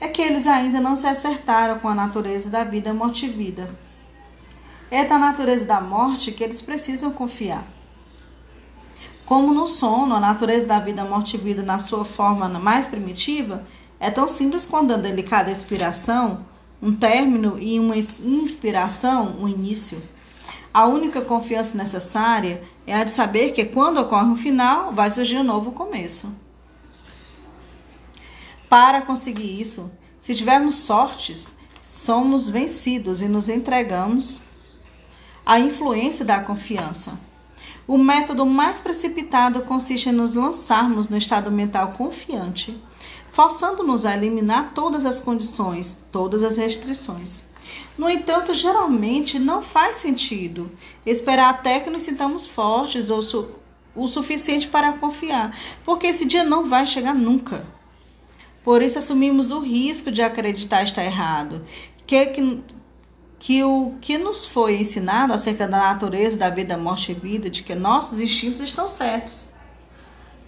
[0.00, 3.78] É que eles ainda não se acertaram com a natureza da vida morte e vida.
[4.90, 7.66] É da natureza da morte que eles precisam confiar.
[9.26, 13.64] Como no sono, a natureza da vida morte e vida na sua forma mais primitiva
[14.00, 16.44] é tão simples quanto a delicada expiração,
[16.82, 20.02] um término e uma inspiração, um início.
[20.72, 25.38] A única confiança necessária é a de saber que quando ocorre um final, vai surgir
[25.38, 26.34] um novo começo.
[28.68, 34.40] Para conseguir isso, se tivermos sortes, somos vencidos e nos entregamos
[35.44, 37.12] à influência da confiança.
[37.86, 42.80] O método mais precipitado consiste em nos lançarmos no estado mental confiante,
[43.32, 47.44] forçando-nos a eliminar todas as condições, todas as restrições.
[47.96, 50.70] No entanto, geralmente não faz sentido
[51.04, 53.48] esperar até que nos sintamos fortes ou su
[53.92, 57.66] o suficiente para confiar, porque esse dia não vai chegar nunca.
[58.62, 61.64] Por isso assumimos o risco de acreditar estar errado,
[62.06, 62.62] que, que,
[63.38, 67.62] que o que nos foi ensinado acerca da natureza da vida, morte e vida, de
[67.62, 69.49] que nossos instintos estão certos.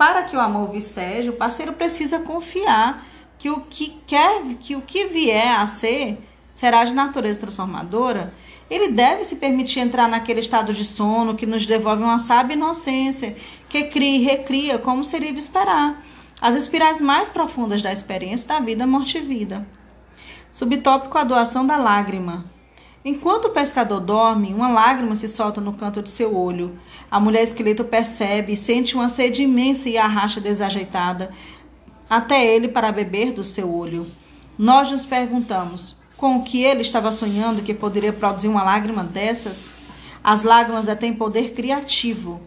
[0.03, 3.07] Para que o amor viceje, o parceiro precisa confiar
[3.39, 6.19] que o que quer, que o que vier a ser
[6.51, 8.35] será de natureza transformadora,
[8.69, 13.37] ele deve se permitir entrar naquele estado de sono que nos devolve uma sábia inocência,
[13.69, 16.05] que cria e recria, como seria de esperar,
[16.41, 19.65] as espirais mais profundas da experiência da vida, morte e vida.
[20.51, 22.45] Subtópico A doação da lágrima.
[23.05, 26.79] Enquanto o pescador dorme, uma lágrima se solta no canto de seu olho.
[27.11, 31.33] A mulher esqueleto percebe, sente uma sede imensa e arracha desajeitada
[32.13, 34.07] até ele para beber do seu olho.
[34.59, 39.71] Nós nos perguntamos: com o que ele estava sonhando que poderia produzir uma lágrima dessas?
[40.23, 42.41] As lágrimas têm poder criativo.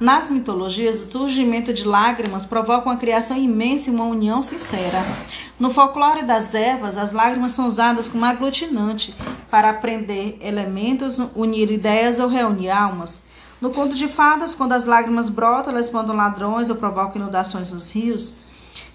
[0.00, 4.98] Nas mitologias, o surgimento de lágrimas provoca uma criação imensa e uma união sincera.
[5.60, 9.14] No folclore das ervas, as lágrimas são usadas como aglutinante
[9.50, 13.22] para aprender elementos, unir ideias ou reunir almas.
[13.60, 17.92] No conto de fadas, quando as lágrimas brotam, elas espantam ladrões ou provocam inundações nos
[17.94, 18.38] rios.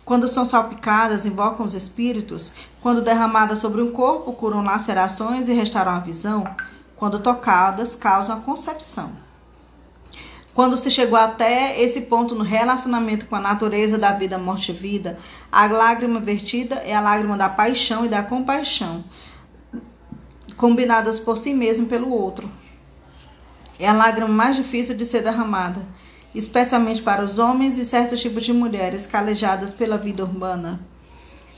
[0.04, 2.52] Quando são salpicadas, invocam os espíritos.
[2.82, 6.46] Quando derramadas sobre um corpo, curam lacerações e restauram a visão.
[6.98, 9.27] Quando tocadas, causam a concepção.
[10.58, 14.74] Quando se chegou até esse ponto no relacionamento com a natureza da vida, morte e
[14.74, 15.20] vida,
[15.52, 19.04] a lágrima vertida é a lágrima da paixão e da compaixão,
[20.56, 22.50] combinadas por si mesmo pelo outro.
[23.78, 25.86] É a lágrima mais difícil de ser derramada
[26.34, 30.80] especialmente para os homens e certos tipos de mulheres calejadas pela vida urbana.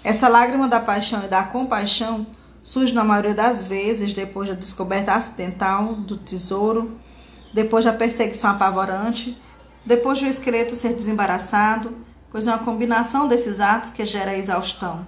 [0.03, 2.27] Essa lágrima da paixão e da compaixão
[2.63, 6.99] surge na maioria das vezes depois da descoberta acidental do tesouro,
[7.53, 9.39] depois da perseguição apavorante,
[9.85, 11.97] depois do esqueleto ser desembaraçado,
[12.31, 15.05] pois é uma combinação desses atos que gera a exaustão,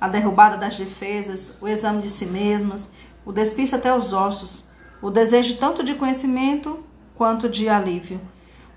[0.00, 2.92] a derrubada das defesas, o exame de si mesmas,
[3.24, 4.64] o despiste até os ossos,
[5.02, 6.82] o desejo tanto de conhecimento
[7.14, 8.20] quanto de alívio.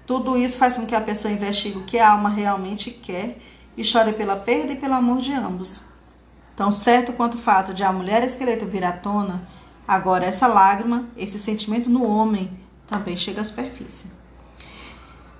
[0.05, 3.39] Tudo isso faz com que a pessoa investigue o que a alma realmente quer
[3.75, 5.85] e chore pela perda e pelo amor de ambos.
[6.55, 9.47] Tão certo quanto o fato de a mulher esqueleto vir à tona,
[9.87, 14.07] agora essa lágrima, esse sentimento no homem, também chega à superfície.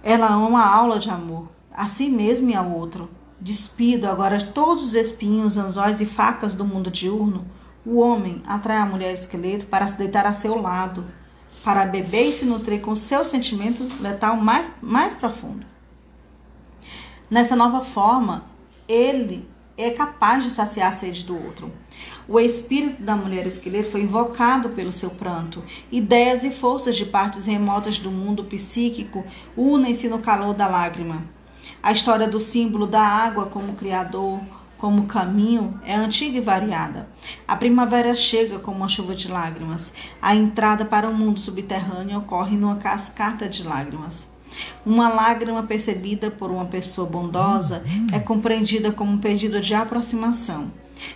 [0.03, 3.09] Ela é uma aula de amor, a si mesmo e ao outro.
[3.39, 7.45] Despido agora todos os espinhos, anzóis e facas do mundo diurno,
[7.85, 11.05] o homem atrai a mulher esqueleto para se deitar a seu lado,
[11.63, 15.65] para beber e se nutrir com seu sentimento letal mais, mais profundo.
[17.29, 18.45] Nessa nova forma,
[18.87, 19.47] ele
[19.77, 21.71] é capaz de saciar a sede do outro.
[22.27, 25.63] O espírito da mulher esqueleto foi invocado pelo seu pranto.
[25.91, 29.23] Ideias e forças de partes remotas do mundo psíquico
[29.55, 31.23] unem-se no calor da lágrima.
[31.81, 34.41] A história do símbolo da água como criador,
[34.77, 37.07] como caminho, é antiga e variada.
[37.47, 39.93] A primavera chega como uma chuva de lágrimas.
[40.21, 44.27] A entrada para o mundo subterrâneo ocorre numa cascata de lágrimas.
[44.85, 47.83] Uma lágrima percebida por uma pessoa bondosa
[48.13, 50.71] é compreendida como um pedido de aproximação.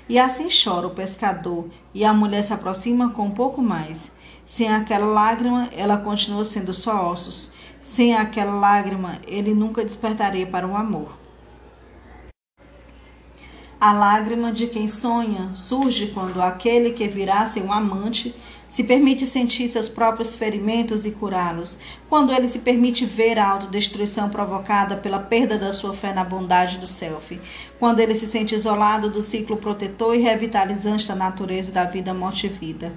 [0.08, 4.12] E assim chora o pescador, e a mulher se aproxima com um pouco mais.
[4.46, 7.54] Sem aquela lágrima, ela continua sendo só ossos.
[7.82, 11.18] Sem aquela lágrima, ele nunca despertaria para o amor.
[13.80, 18.36] A lágrima de quem sonha surge quando aquele que virá ser um amante
[18.72, 24.30] se permite sentir seus próprios ferimentos e curá-los, quando ele se permite ver a autodestruição
[24.30, 27.38] provocada pela perda da sua fé na bondade do self,
[27.78, 32.46] quando ele se sente isolado do ciclo protetor e revitalizante da natureza da vida, morte
[32.46, 32.94] e vida.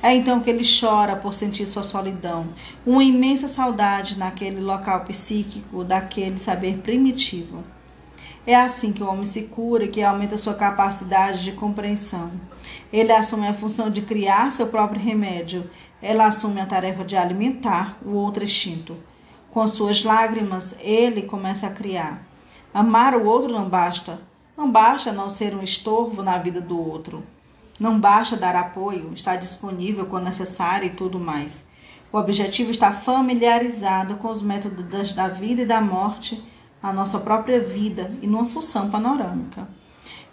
[0.00, 2.46] É então que ele chora por sentir sua solidão,
[2.86, 7.64] uma imensa saudade naquele local psíquico, daquele saber primitivo.
[8.44, 12.30] É assim que o homem se cura e que aumenta sua capacidade de compreensão.
[12.92, 15.70] Ele assume a função de criar seu próprio remédio.
[16.00, 18.96] Ela assume a tarefa de alimentar o outro instinto.
[19.52, 22.26] Com suas lágrimas, ele começa a criar.
[22.74, 24.20] Amar o outro não basta.
[24.56, 27.22] Não basta não ser um estorvo na vida do outro.
[27.78, 31.64] Não basta dar apoio, estar disponível quando necessário e tudo mais.
[32.12, 36.42] O objetivo está familiarizado com os métodos da vida e da morte
[36.82, 39.68] a nossa própria vida e numa função panorâmica.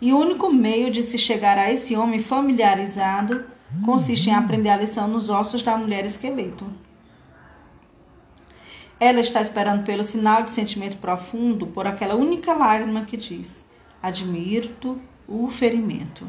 [0.01, 3.45] E o único meio de se chegar a esse homem familiarizado
[3.85, 6.65] consiste em aprender a lição nos ossos da mulher esqueleto.
[8.99, 13.65] Ela está esperando pelo sinal de sentimento profundo, por aquela única lágrima que diz:
[14.01, 16.25] Admiro o ferimento.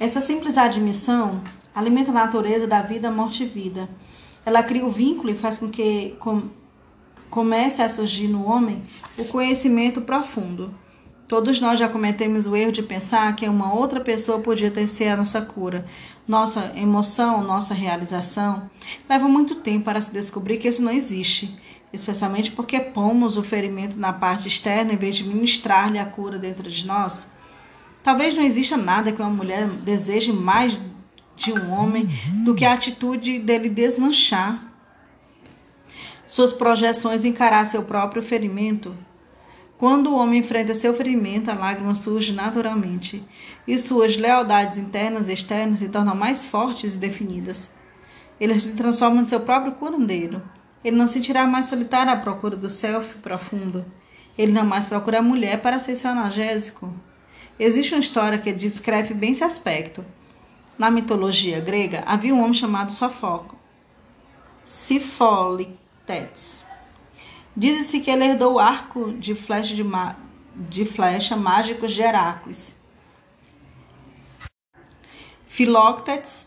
[0.00, 1.42] Essa simples admissão
[1.74, 3.88] alimenta a natureza da vida, morte e vida.
[4.46, 6.16] Ela cria o vínculo e faz com que
[7.30, 8.82] comece a surgir no homem
[9.16, 10.72] o conhecimento profundo.
[11.26, 15.08] Todos nós já cometemos o erro de pensar que uma outra pessoa podia ter sido
[15.08, 15.86] a nossa cura,
[16.26, 18.70] nossa emoção, nossa realização.
[19.08, 21.54] Leva muito tempo para se descobrir que isso não existe,
[21.92, 26.68] especialmente porque pomos o ferimento na parte externa em vez de ministrar-lhe a cura dentro
[26.70, 27.28] de nós.
[28.02, 30.78] Talvez não exista nada que uma mulher deseje mais
[31.36, 32.08] de um homem
[32.42, 34.67] do que a atitude dele desmanchar
[36.28, 38.94] suas projeções encarar seu próprio ferimento.
[39.78, 43.24] Quando o homem enfrenta seu ferimento, a lágrima surge naturalmente,
[43.66, 47.70] e suas lealdades internas e externas se tornam mais fortes e definidas.
[48.38, 50.42] Ele se transforma no seu próprio curandeiro.
[50.84, 53.84] Ele não se sentirá mais solitário à procura do self profundo.
[54.36, 56.92] Ele não mais procura a mulher para ser seu analgésico.
[57.58, 60.04] Existe uma história que descreve bem esse aspecto.
[60.78, 63.58] Na mitologia grega, havia um homem chamado Sofocles.
[64.64, 65.87] Sifólico
[67.56, 69.84] Diz-se que ele herdou o arco de flecha, de,
[70.54, 72.74] de flecha mágicos de Heracles.
[75.46, 76.46] Filoctetes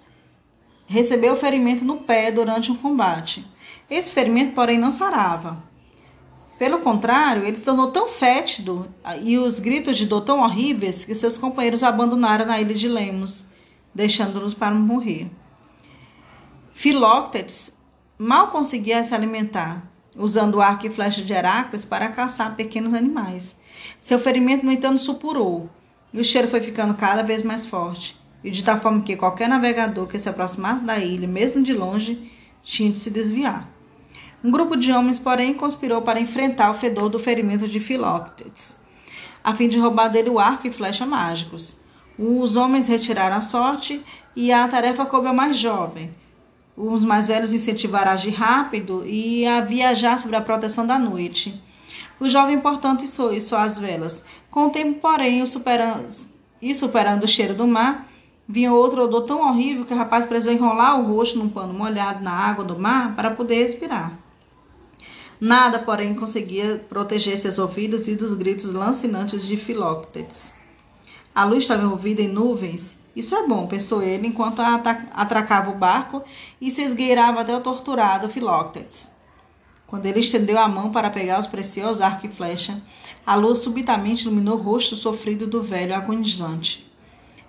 [0.87, 3.45] recebeu ferimento no pé durante um combate.
[3.89, 5.61] Esse ferimento, porém, não sarava.
[6.57, 8.87] Pelo contrário, ele se tornou tão fétido
[9.21, 13.45] e os gritos de dor tão horríveis que seus companheiros abandonaram na ilha de Lemos,
[13.93, 15.29] deixando-nos para morrer.
[16.71, 17.73] Filoctetes
[18.23, 19.81] mal conseguia se alimentar,
[20.15, 23.55] usando o arco e flecha de Heracles para caçar pequenos animais.
[23.99, 25.67] Seu ferimento, no entanto, supurou,
[26.13, 29.49] e o cheiro foi ficando cada vez mais forte, e de tal forma que qualquer
[29.49, 32.31] navegador que se aproximasse da ilha, mesmo de longe,
[32.63, 33.67] tinha de se desviar.
[34.43, 38.75] Um grupo de homens, porém, conspirou para enfrentar o fedor do ferimento de Philoctetes,
[39.43, 41.81] a fim de roubar dele o arco e flecha mágicos.
[42.19, 43.99] Os homens retiraram a sorte
[44.35, 46.13] e a tarefa coube ao mais jovem,
[46.75, 51.61] os mais velhos incentivaram a agir rápido e a viajar sobre a proteção da noite.
[52.19, 54.23] O jovem, portanto, isso, isso as velas.
[54.49, 56.07] Com o tempo, porém, o superando,
[56.61, 58.07] e superando o cheiro do mar,
[58.47, 62.23] vinha outro odor tão horrível que o rapaz precisou enrolar o rosto num pano molhado
[62.23, 64.17] na água do mar para poder respirar.
[65.39, 70.53] Nada, porém, conseguia proteger seus ouvidos e dos gritos lancinantes de Filóctetes.
[71.33, 76.23] A luz estava envolvida em nuvens isso é bom, pensou ele, enquanto atracava o barco
[76.59, 79.11] e se esgueirava até o torturado Filoctetes.
[79.85, 82.81] Quando ele estendeu a mão para pegar os preciosos arco e flecha,
[83.25, 86.89] a luz subitamente iluminou o rosto sofrido do velho agonizante.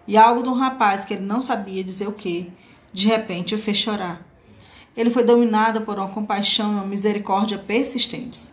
[0.08, 2.52] E algo do rapaz que ele não sabia dizer o que,
[2.92, 4.26] de repente o fez chorar.
[4.96, 8.52] Ele foi dominado por uma compaixão e uma misericórdia persistentes.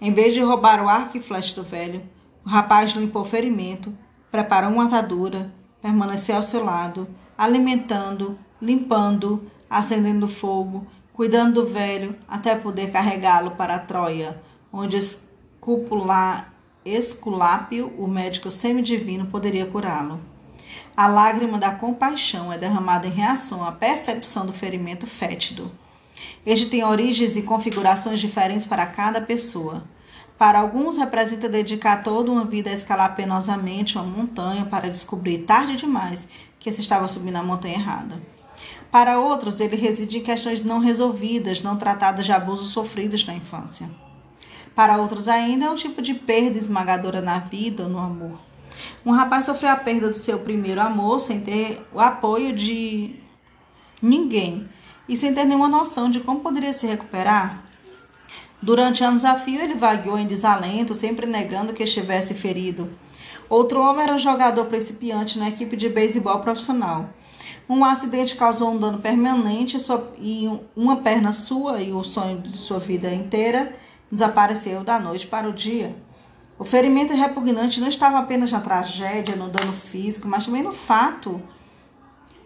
[0.00, 2.02] Em vez de roubar o arco e flecha do velho,
[2.44, 3.96] o rapaz limpou o ferimento,
[4.30, 12.54] preparou uma atadura, permaneceu ao seu lado, alimentando, limpando, acendendo fogo, cuidando do velho até
[12.54, 14.40] poder carregá-lo para Troia,
[14.72, 14.96] onde
[16.84, 20.20] Esculápio, o médico semidivino, poderia curá-lo.
[20.96, 25.70] A lágrima da compaixão é derramada em reação à percepção do ferimento fétido.
[26.44, 29.84] Este tem origens e configurações diferentes para cada pessoa.
[30.40, 35.76] Para alguns, representa dedicar toda uma vida a escalar penosamente uma montanha para descobrir tarde
[35.76, 36.26] demais
[36.58, 38.22] que se estava subindo a montanha errada.
[38.90, 43.90] Para outros, ele reside em questões não resolvidas, não tratadas de abusos sofridos na infância.
[44.74, 48.40] Para outros ainda, é um tipo de perda esmagadora na vida ou no amor.
[49.04, 53.14] Um rapaz sofreu a perda do seu primeiro amor sem ter o apoio de
[54.00, 54.66] ninguém
[55.06, 57.69] e sem ter nenhuma noção de como poderia se recuperar.
[58.62, 62.90] Durante anos a fio, ele vagueou em desalento, sempre negando que estivesse ferido.
[63.48, 67.08] Outro homem era um jogador principiante na equipe de beisebol profissional.
[67.68, 69.76] Um acidente causou um dano permanente
[70.18, 73.74] e uma perna sua e o sonho de sua vida inteira
[74.10, 75.96] desapareceu da noite para o dia.
[76.58, 81.40] O ferimento repugnante não estava apenas na tragédia, no dano físico, mas também no fato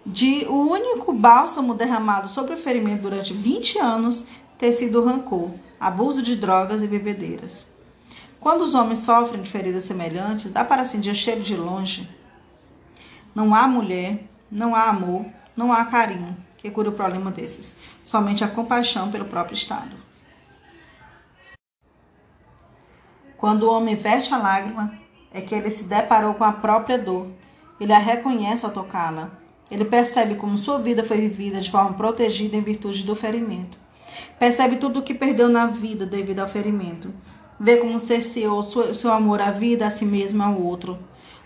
[0.06, 4.26] de o único bálsamo derramado sobre o ferimento durante 20 anos
[4.58, 5.50] ter sido o rancor,
[5.85, 7.68] abuso de drogas e bebedeiras.
[8.41, 12.09] Quando os homens sofrem de feridas semelhantes, dá para sentir cheiro de longe.
[13.35, 18.43] Não há mulher, não há amor, não há carinho que cure o problema desses, somente
[18.43, 19.95] a compaixão pelo próprio Estado.
[23.37, 24.99] Quando o homem veste a lágrima,
[25.30, 27.28] é que ele se deparou com a própria dor.
[27.78, 29.32] Ele a reconhece ao tocá-la.
[29.70, 33.84] Ele percebe como sua vida foi vivida de forma protegida em virtude do ferimento.
[34.39, 37.12] Percebe tudo o que perdeu na vida devido ao ferimento.
[37.59, 40.99] Vê como cerceou seu amor à vida, a si mesmo ao outro.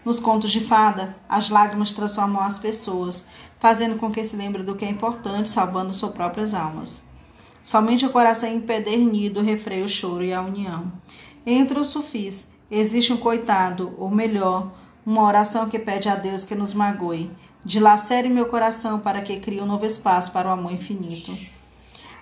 [0.04, 3.26] Nos contos de fada, as lágrimas transformam as pessoas,
[3.60, 7.02] fazendo com que se lembre do que é importante, salvando suas próprias almas.
[7.62, 10.90] Somente o coração empedernido refreia o choro e a união.
[11.44, 14.72] Entre os sufis existe um coitado, ou melhor,
[15.04, 17.30] uma oração que pede a Deus que nos magoe.
[17.64, 21.36] Dilacere meu coração para que crie um novo espaço para o amor infinito.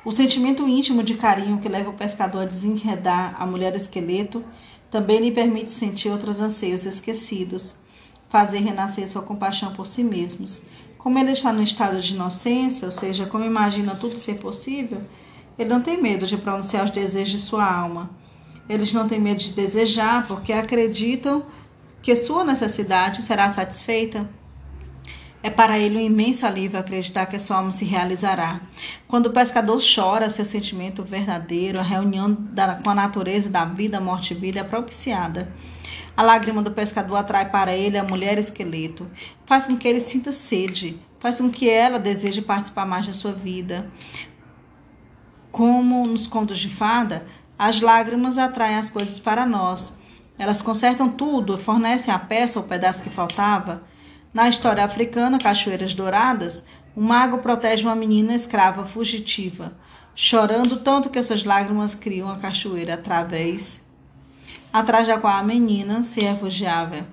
[0.07, 4.42] O sentimento íntimo de carinho que leva o pescador a desenredar a mulher esqueleto
[4.90, 7.80] também lhe permite sentir outros anseios esquecidos,
[8.30, 10.62] fazer renascer sua compaixão por si mesmos.
[10.96, 15.02] Como ele está no estado de inocência, ou seja, como imagina tudo ser possível,
[15.59, 18.09] ele não tem medo de pronunciar os desejos de sua alma
[18.68, 21.44] eles não têm medo de desejar porque acreditam
[22.02, 24.28] que sua necessidade será satisfeita.
[25.47, 28.62] É para ele um imenso alívio acreditar que sua alma se realizará.
[29.07, 34.01] Quando o pescador chora, seu sentimento verdadeiro, a reunião da, com a natureza da vida,
[34.01, 35.55] morte e vida é propiciada.
[36.16, 39.09] A lágrima do pescador atrai para ele a mulher esqueleto,
[39.44, 43.30] faz com que ele sinta sede, faz com que ela deseje participar mais da sua
[43.30, 43.88] vida.
[45.53, 47.24] Como nos contos de fada,
[47.57, 49.97] as lágrimas atraem as coisas para nós.
[50.36, 53.84] Elas consertam tudo, fornecem a peça ou o pedaço que faltava.
[54.33, 56.64] Na história africana, Cachoeiras Douradas,
[56.97, 59.72] um mago protege uma menina escrava fugitiva,
[60.14, 63.85] chorando tanto que suas lágrimas criam a cachoeira através
[64.72, 67.07] atrás da qual a menina se refugiava.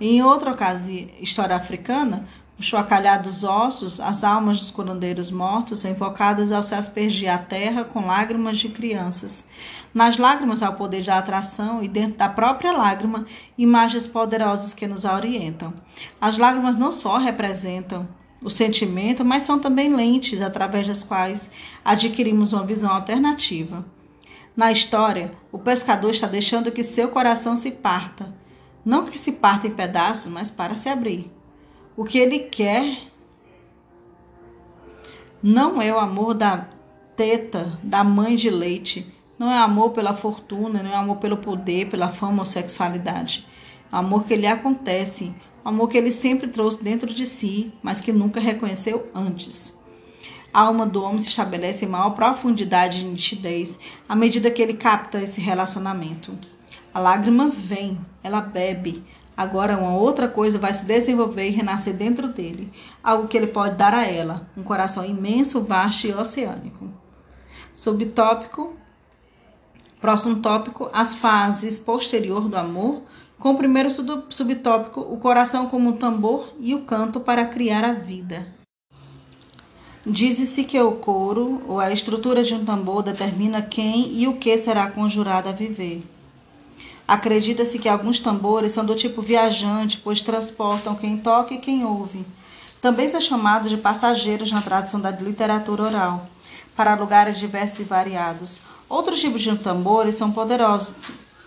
[0.00, 2.26] Em outra ocasião, história africana,
[2.60, 8.04] os chocalhados ossos, as almas dos curandeiros mortos invocadas ao se aspergir a terra com
[8.04, 9.46] lágrimas de crianças.
[9.94, 13.24] Nas lágrimas há o poder de atração e dentro da própria lágrima,
[13.56, 15.72] imagens poderosas que nos orientam.
[16.20, 18.06] As lágrimas não só representam
[18.42, 21.48] o sentimento, mas são também lentes através das quais
[21.82, 23.86] adquirimos uma visão alternativa.
[24.54, 28.34] Na história, o pescador está deixando que seu coração se parta.
[28.84, 31.39] Não que se parta em pedaços, mas para se abrir.
[32.00, 32.98] O que ele quer
[35.42, 36.66] não é o amor da
[37.14, 39.06] teta, da mãe de leite,
[39.38, 43.46] não é amor pela fortuna, não é amor pelo poder, pela fama ou sexualidade.
[43.92, 48.14] É amor que lhe acontece, amor que ele sempre trouxe dentro de si, mas que
[48.14, 49.76] nunca reconheceu antes.
[50.54, 53.78] A alma do homem se estabelece em maior profundidade e nitidez
[54.08, 56.32] à medida que ele capta esse relacionamento.
[56.94, 59.04] A lágrima vem, ela bebe,
[59.40, 62.70] Agora, uma outra coisa vai se desenvolver e renascer dentro dele,
[63.02, 66.90] algo que ele pode dar a ela, um coração imenso, vasto e oceânico.
[67.72, 68.74] Subtópico
[69.98, 73.00] Próximo tópico: as fases posterior do amor.
[73.38, 73.88] Com o primeiro
[74.28, 78.46] subtópico, o coração como tambor e o canto para criar a vida.
[80.04, 84.58] Diz-se que o couro ou a estrutura de um tambor determina quem e o que
[84.58, 86.02] será conjurado a viver.
[87.10, 92.24] Acredita-se que alguns tambores são do tipo viajante, pois transportam quem toca e quem ouve.
[92.80, 96.28] Também são chamados de passageiros na tradução da literatura oral,
[96.76, 98.62] para lugares diversos e variados.
[98.88, 100.94] Outros tipos de tambores são poderosos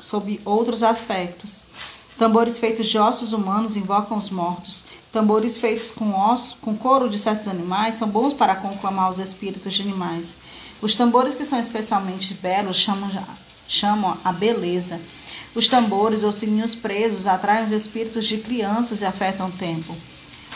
[0.01, 1.61] sob outros aspectos.
[2.17, 4.83] Tambores feitos de ossos humanos invocam os mortos.
[5.13, 9.73] Tambores feitos com ossos, com couro de certos animais são bons para conclamar os espíritos
[9.73, 10.35] de animais.
[10.81, 13.09] Os tambores que são especialmente belos chamam,
[13.65, 14.99] chamam a beleza.
[15.55, 19.95] Os tambores ou sininhos presos atraem os espíritos de crianças e afetam o tempo.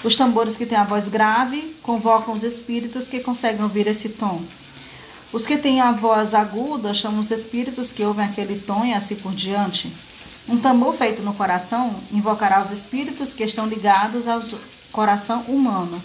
[0.04, 4.42] Os tambores que têm a voz grave convocam os espíritos que conseguem ouvir esse tom.
[5.32, 9.16] Os que têm a voz aguda chamam os espíritos que ouvem aquele tom e assim
[9.16, 9.92] por diante.
[10.50, 14.42] Um tambor feito no coração invocará os espíritos que estão ligados ao
[14.92, 16.02] coração humano.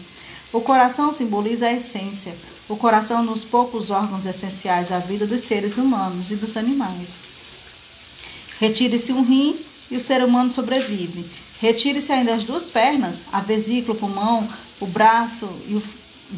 [0.53, 2.34] O coração simboliza a essência.
[2.68, 6.57] O coração é um dos poucos órgãos essenciais à vida dos seres humanos e dos
[6.57, 7.31] animais.
[8.62, 9.58] Retire-se um rim
[9.90, 11.28] e o ser humano sobrevive.
[11.60, 14.48] Retire-se ainda as duas pernas, a vesícula, o pulmão,
[14.78, 15.82] o braço e o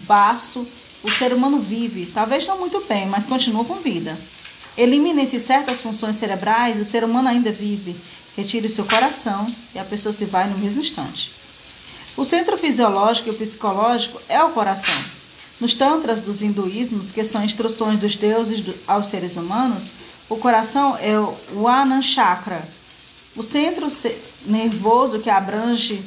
[0.07, 0.67] baço
[1.03, 4.19] o ser humano vive, talvez não muito bem, mas continua com vida.
[4.75, 7.95] Eliminem-se certas funções cerebrais, o ser humano ainda vive.
[8.35, 11.31] Retire o seu coração e a pessoa se vai no mesmo instante.
[12.17, 14.95] O centro fisiológico e psicológico é o coração.
[15.61, 19.91] Nos tantras dos hinduísmos, que são instruções dos deuses aos seres humanos,
[20.29, 21.19] o coração é
[21.53, 22.63] o Anand Chakra,
[23.37, 23.89] o centro
[24.47, 26.03] nervoso que abrange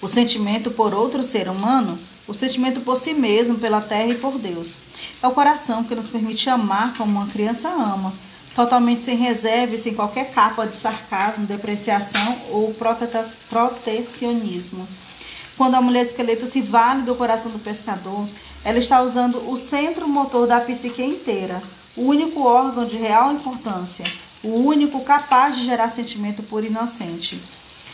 [0.00, 4.38] o sentimento por outro ser humano o sentimento por si mesmo, pela terra e por
[4.38, 4.76] Deus.
[5.22, 8.12] É o coração que nos permite amar como uma criança ama,
[8.54, 12.76] totalmente sem reserva e sem qualquer capa de sarcasmo, depreciação ou
[13.48, 14.86] protecionismo.
[15.56, 18.28] Quando a mulher esqueleto se vale do coração do pescador,
[18.62, 21.62] ela está usando o centro motor da psique inteira,
[21.98, 24.04] o único órgão de real importância,
[24.42, 27.38] o único capaz de gerar sentimento por inocente.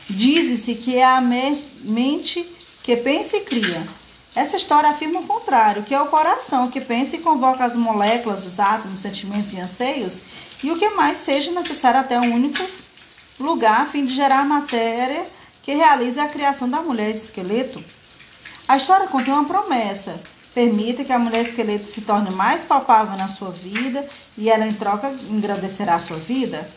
[0.09, 2.46] Diz-se que é a mente
[2.82, 3.84] que pensa e cria,
[4.34, 8.44] essa história afirma o contrário, que é o coração que pensa e convoca as moléculas,
[8.44, 10.22] os átomos, sentimentos e anseios,
[10.62, 12.62] e o que mais seja necessário até um único
[13.38, 15.24] lugar a fim de gerar matéria
[15.62, 17.82] que realize a criação da mulher esqueleto.
[18.66, 20.20] A história contém uma promessa.
[20.55, 24.07] Permita que a mulher esqueleto se torne mais palpável na sua vida
[24.38, 26.70] e ela, em troca, engrandecerá a sua vida.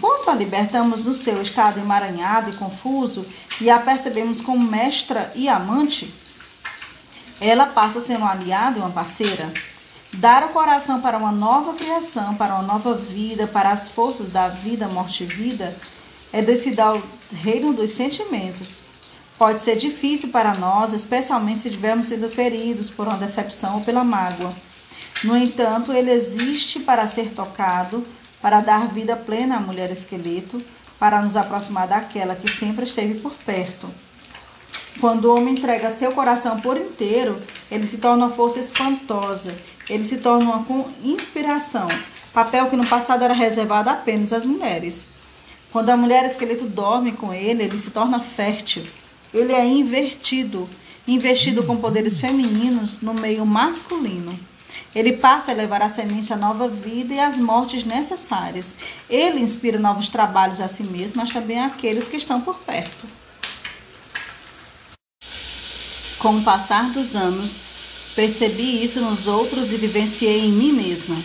[0.00, 3.24] Quando a libertamos do seu estado emaranhado e confuso
[3.60, 6.12] e a percebemos como mestra e amante,
[7.40, 9.52] ela passa a ser um aliado e uma parceira.
[10.14, 14.48] Dar o coração para uma nova criação, para uma nova vida, para as forças da
[14.48, 15.76] vida, morte e vida,
[16.32, 17.02] é decidir o
[17.32, 18.82] reino dos sentimentos.
[19.36, 24.04] Pode ser difícil para nós, especialmente se tivermos sido feridos por uma decepção ou pela
[24.04, 24.50] mágoa.
[25.24, 28.06] No entanto, ele existe para ser tocado,
[28.40, 30.62] para dar vida plena à mulher esqueleto,
[31.00, 33.88] para nos aproximar daquela que sempre esteve por perto.
[35.00, 37.36] Quando o homem entrega seu coração por inteiro,
[37.70, 39.52] ele se torna uma força espantosa,
[39.88, 41.88] ele se torna uma inspiração,
[42.32, 45.06] papel que no passado era reservado apenas às mulheres.
[45.72, 48.86] Quando a mulher esqueleto dorme com ele, ele se torna fértil.
[49.34, 50.68] Ele é invertido,
[51.08, 54.38] investido com poderes femininos no meio masculino.
[54.94, 58.76] Ele passa a levar a semente à nova vida e às mortes necessárias.
[59.10, 63.04] Ele inspira novos trabalhos a si mesmo, mas também àqueles que estão por perto.
[66.20, 67.56] Com o passar dos anos,
[68.14, 71.16] percebi isso nos outros e vivenciei em mim mesma.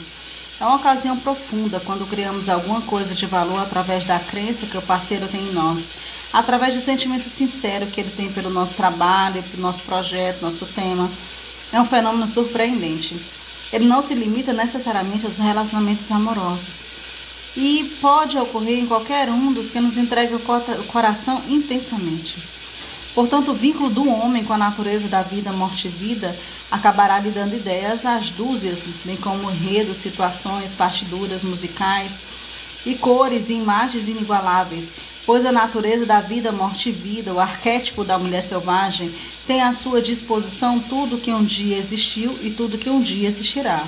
[0.59, 4.81] É uma ocasião profunda quando criamos alguma coisa de valor através da crença que o
[4.81, 5.91] parceiro tem em nós,
[6.31, 11.09] através do sentimento sincero que ele tem pelo nosso trabalho, pelo nosso projeto, nosso tema.
[11.71, 13.19] É um fenômeno surpreendente.
[13.71, 16.81] Ele não se limita necessariamente aos relacionamentos amorosos.
[17.55, 22.37] E pode ocorrer em qualquer um dos que nos entrega o coração intensamente.
[23.13, 26.35] Portanto, o vínculo do homem com a natureza da vida, morte e vida
[26.71, 32.11] acabará lhe dando ideias às dúzias, bem como enredos, situações, partiduras musicais
[32.85, 34.89] e cores e imagens inigualáveis,
[35.25, 39.13] pois a natureza da vida, morte e vida, o arquétipo da mulher selvagem,
[39.45, 43.83] tem à sua disposição tudo que um dia existiu e tudo que um dia existirá.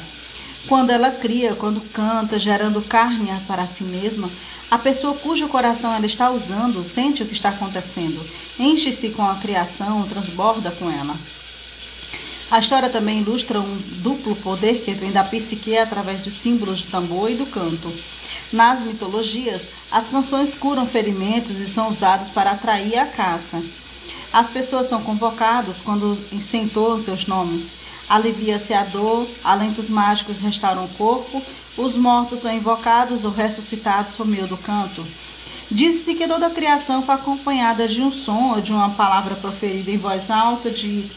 [0.67, 4.29] Quando ela cria, quando canta, gerando carne para si mesma,
[4.69, 8.25] a pessoa cujo coração ela está usando sente o que está acontecendo,
[8.57, 11.15] enche-se com a criação, transborda com ela.
[12.51, 16.91] A história também ilustra um duplo poder que vem da psique através dos símbolos do
[16.91, 17.91] tambor e do canto.
[18.51, 23.61] Nas mitologias, as canções curam ferimentos e são usadas para atrair a caça.
[24.33, 27.71] As pessoas são convocadas quando entoam seus nomes.
[28.09, 31.41] Alivia-se a dor, alentos mágicos restauram o corpo,
[31.77, 35.05] os mortos são invocados ou ressuscitados por meio do canto.
[35.69, 39.89] Diz-se que toda a criação foi acompanhada de um som ou de uma palavra proferida
[39.89, 41.09] em voz alta, de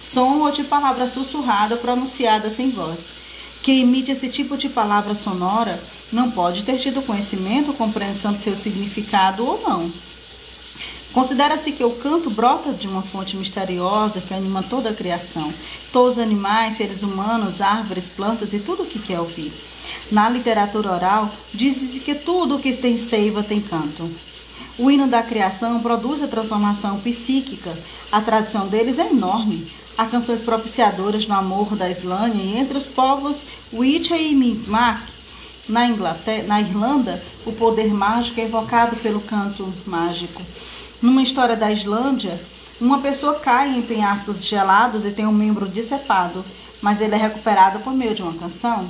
[0.00, 3.10] som ou de palavra sussurrada pronunciada sem voz.
[3.62, 5.78] Quem emite esse tipo de palavra sonora
[6.12, 9.90] não pode ter tido conhecimento ou compreensão de seu significado ou não.
[11.12, 15.52] Considera-se que o canto brota de uma fonte misteriosa que anima toda a criação,
[15.92, 19.52] todos os animais, seres humanos, árvores, plantas e tudo o que quer ouvir.
[20.10, 24.08] Na literatura oral, diz-se que tudo o que tem seiva tem canto.
[24.78, 27.76] O hino da criação produz a transformação psíquica.
[28.10, 29.70] A tradição deles é enorme.
[30.00, 35.02] Há canções propiciadoras no amor da Islândia e entre os povos Wicha e Mi'kmaq.
[35.68, 40.40] Na, Inglaterra, na Irlanda, o poder mágico é evocado pelo canto mágico.
[41.02, 42.40] Numa história da Islândia,
[42.80, 46.42] uma pessoa cai em penhascos gelados e tem um membro decepado,
[46.80, 48.88] mas ele é recuperado por meio de uma canção.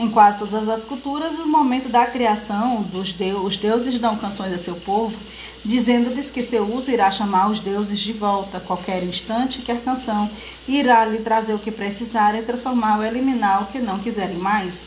[0.00, 4.58] Em quase todas as culturas, no momento da criação dos os deuses dão canções a
[4.58, 5.16] seu povo,
[5.64, 9.76] dizendo-lhes que seu uso irá chamar os deuses de volta a qualquer instante que a
[9.76, 10.30] canção
[10.66, 14.84] irá lhe trazer o que precisar e transformar ou eliminar o que não quiserem mais.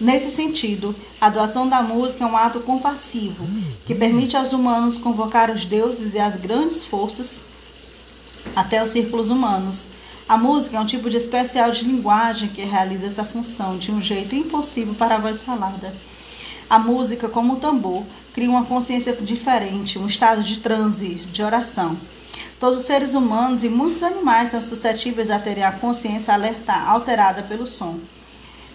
[0.00, 3.44] Nesse sentido, a doação da música é um ato compassivo
[3.84, 7.42] que permite aos humanos convocar os deuses e as grandes forças
[8.54, 9.88] até os círculos humanos.
[10.28, 14.00] A música é um tipo de especial de linguagem que realiza essa função de um
[14.00, 15.92] jeito impossível para a voz falada.
[16.70, 18.04] A música, como o tambor,
[18.38, 21.96] cria uma consciência diferente, um estado de transe, de oração.
[22.60, 27.42] Todos os seres humanos e muitos animais são suscetíveis a terem a consciência alerta, alterada
[27.42, 27.98] pelo som.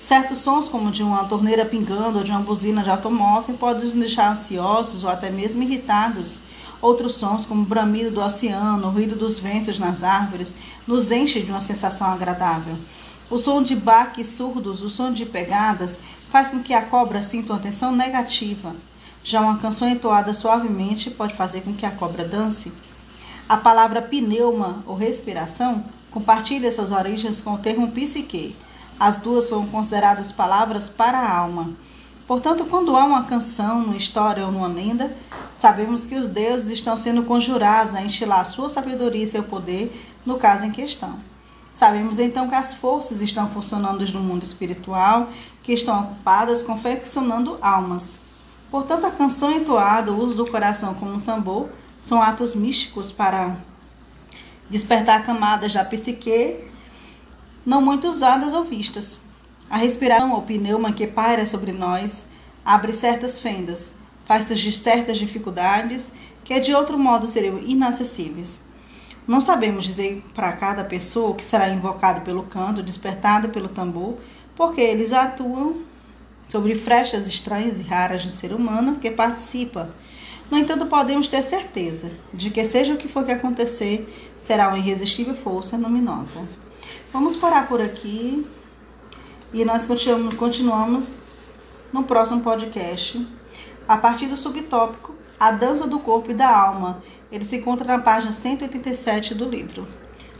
[0.01, 3.93] Certos sons, como de uma torneira pingando ou de uma buzina de automóvel, podem nos
[3.93, 6.39] deixar ansiosos ou até mesmo irritados.
[6.81, 10.53] Outros sons, como o bramido do oceano, o ruído dos ventos nas árvores,
[10.85, 12.75] nos enchem de uma sensação agradável.
[13.29, 17.53] O som de baques surdos, o som de pegadas, faz com que a cobra sinta
[17.53, 18.75] uma tensão negativa.
[19.23, 22.73] Já uma canção entoada suavemente pode fazer com que a cobra dance.
[23.47, 28.53] A palavra pneuma ou respiração compartilha suas origens com o termo psique.
[28.99, 31.71] As duas são consideradas palavras para a alma.
[32.27, 35.15] Portanto, quando há uma canção, numa história ou numa lenda,
[35.57, 40.37] sabemos que os deuses estão sendo conjurados a enchilar sua sabedoria e seu poder no
[40.37, 41.17] caso em questão.
[41.71, 45.29] Sabemos então que as forças estão funcionando no mundo espiritual,
[45.63, 48.19] que estão ocupadas confeccionando almas.
[48.73, 51.69] Portanto, a canção entoada, o uso do coração como um tambor,
[52.01, 53.55] são atos místicos para
[54.67, 56.55] despertar camadas da psique
[57.63, 59.19] não muito usadas ou vistas.
[59.69, 62.25] A respiração ou pneuma que paira sobre nós
[62.65, 63.91] abre certas fendas,
[64.25, 66.11] faz surgir certas dificuldades
[66.43, 68.59] que de outro modo seriam inacessíveis.
[69.27, 74.17] Não sabemos dizer para cada pessoa que será invocado pelo canto, despertado pelo tambor,
[74.55, 75.92] porque eles atuam
[76.53, 79.89] sobre frechas estranhas e raras do ser humano que participa.
[80.51, 84.07] No entanto, podemos ter certeza de que, seja o que for que acontecer,
[84.43, 86.47] será uma irresistível força luminosa.
[87.11, 88.45] Vamos parar por aqui
[89.51, 89.87] e nós
[90.37, 91.09] continuamos
[91.91, 93.27] no próximo podcast
[93.87, 97.01] a partir do subtópico A Dança do Corpo e da Alma.
[97.31, 99.87] Ele se encontra na página 187 do livro.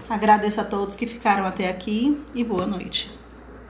[0.07, 3.22] Agradeço a todos que ficaram até aqui e boa noite.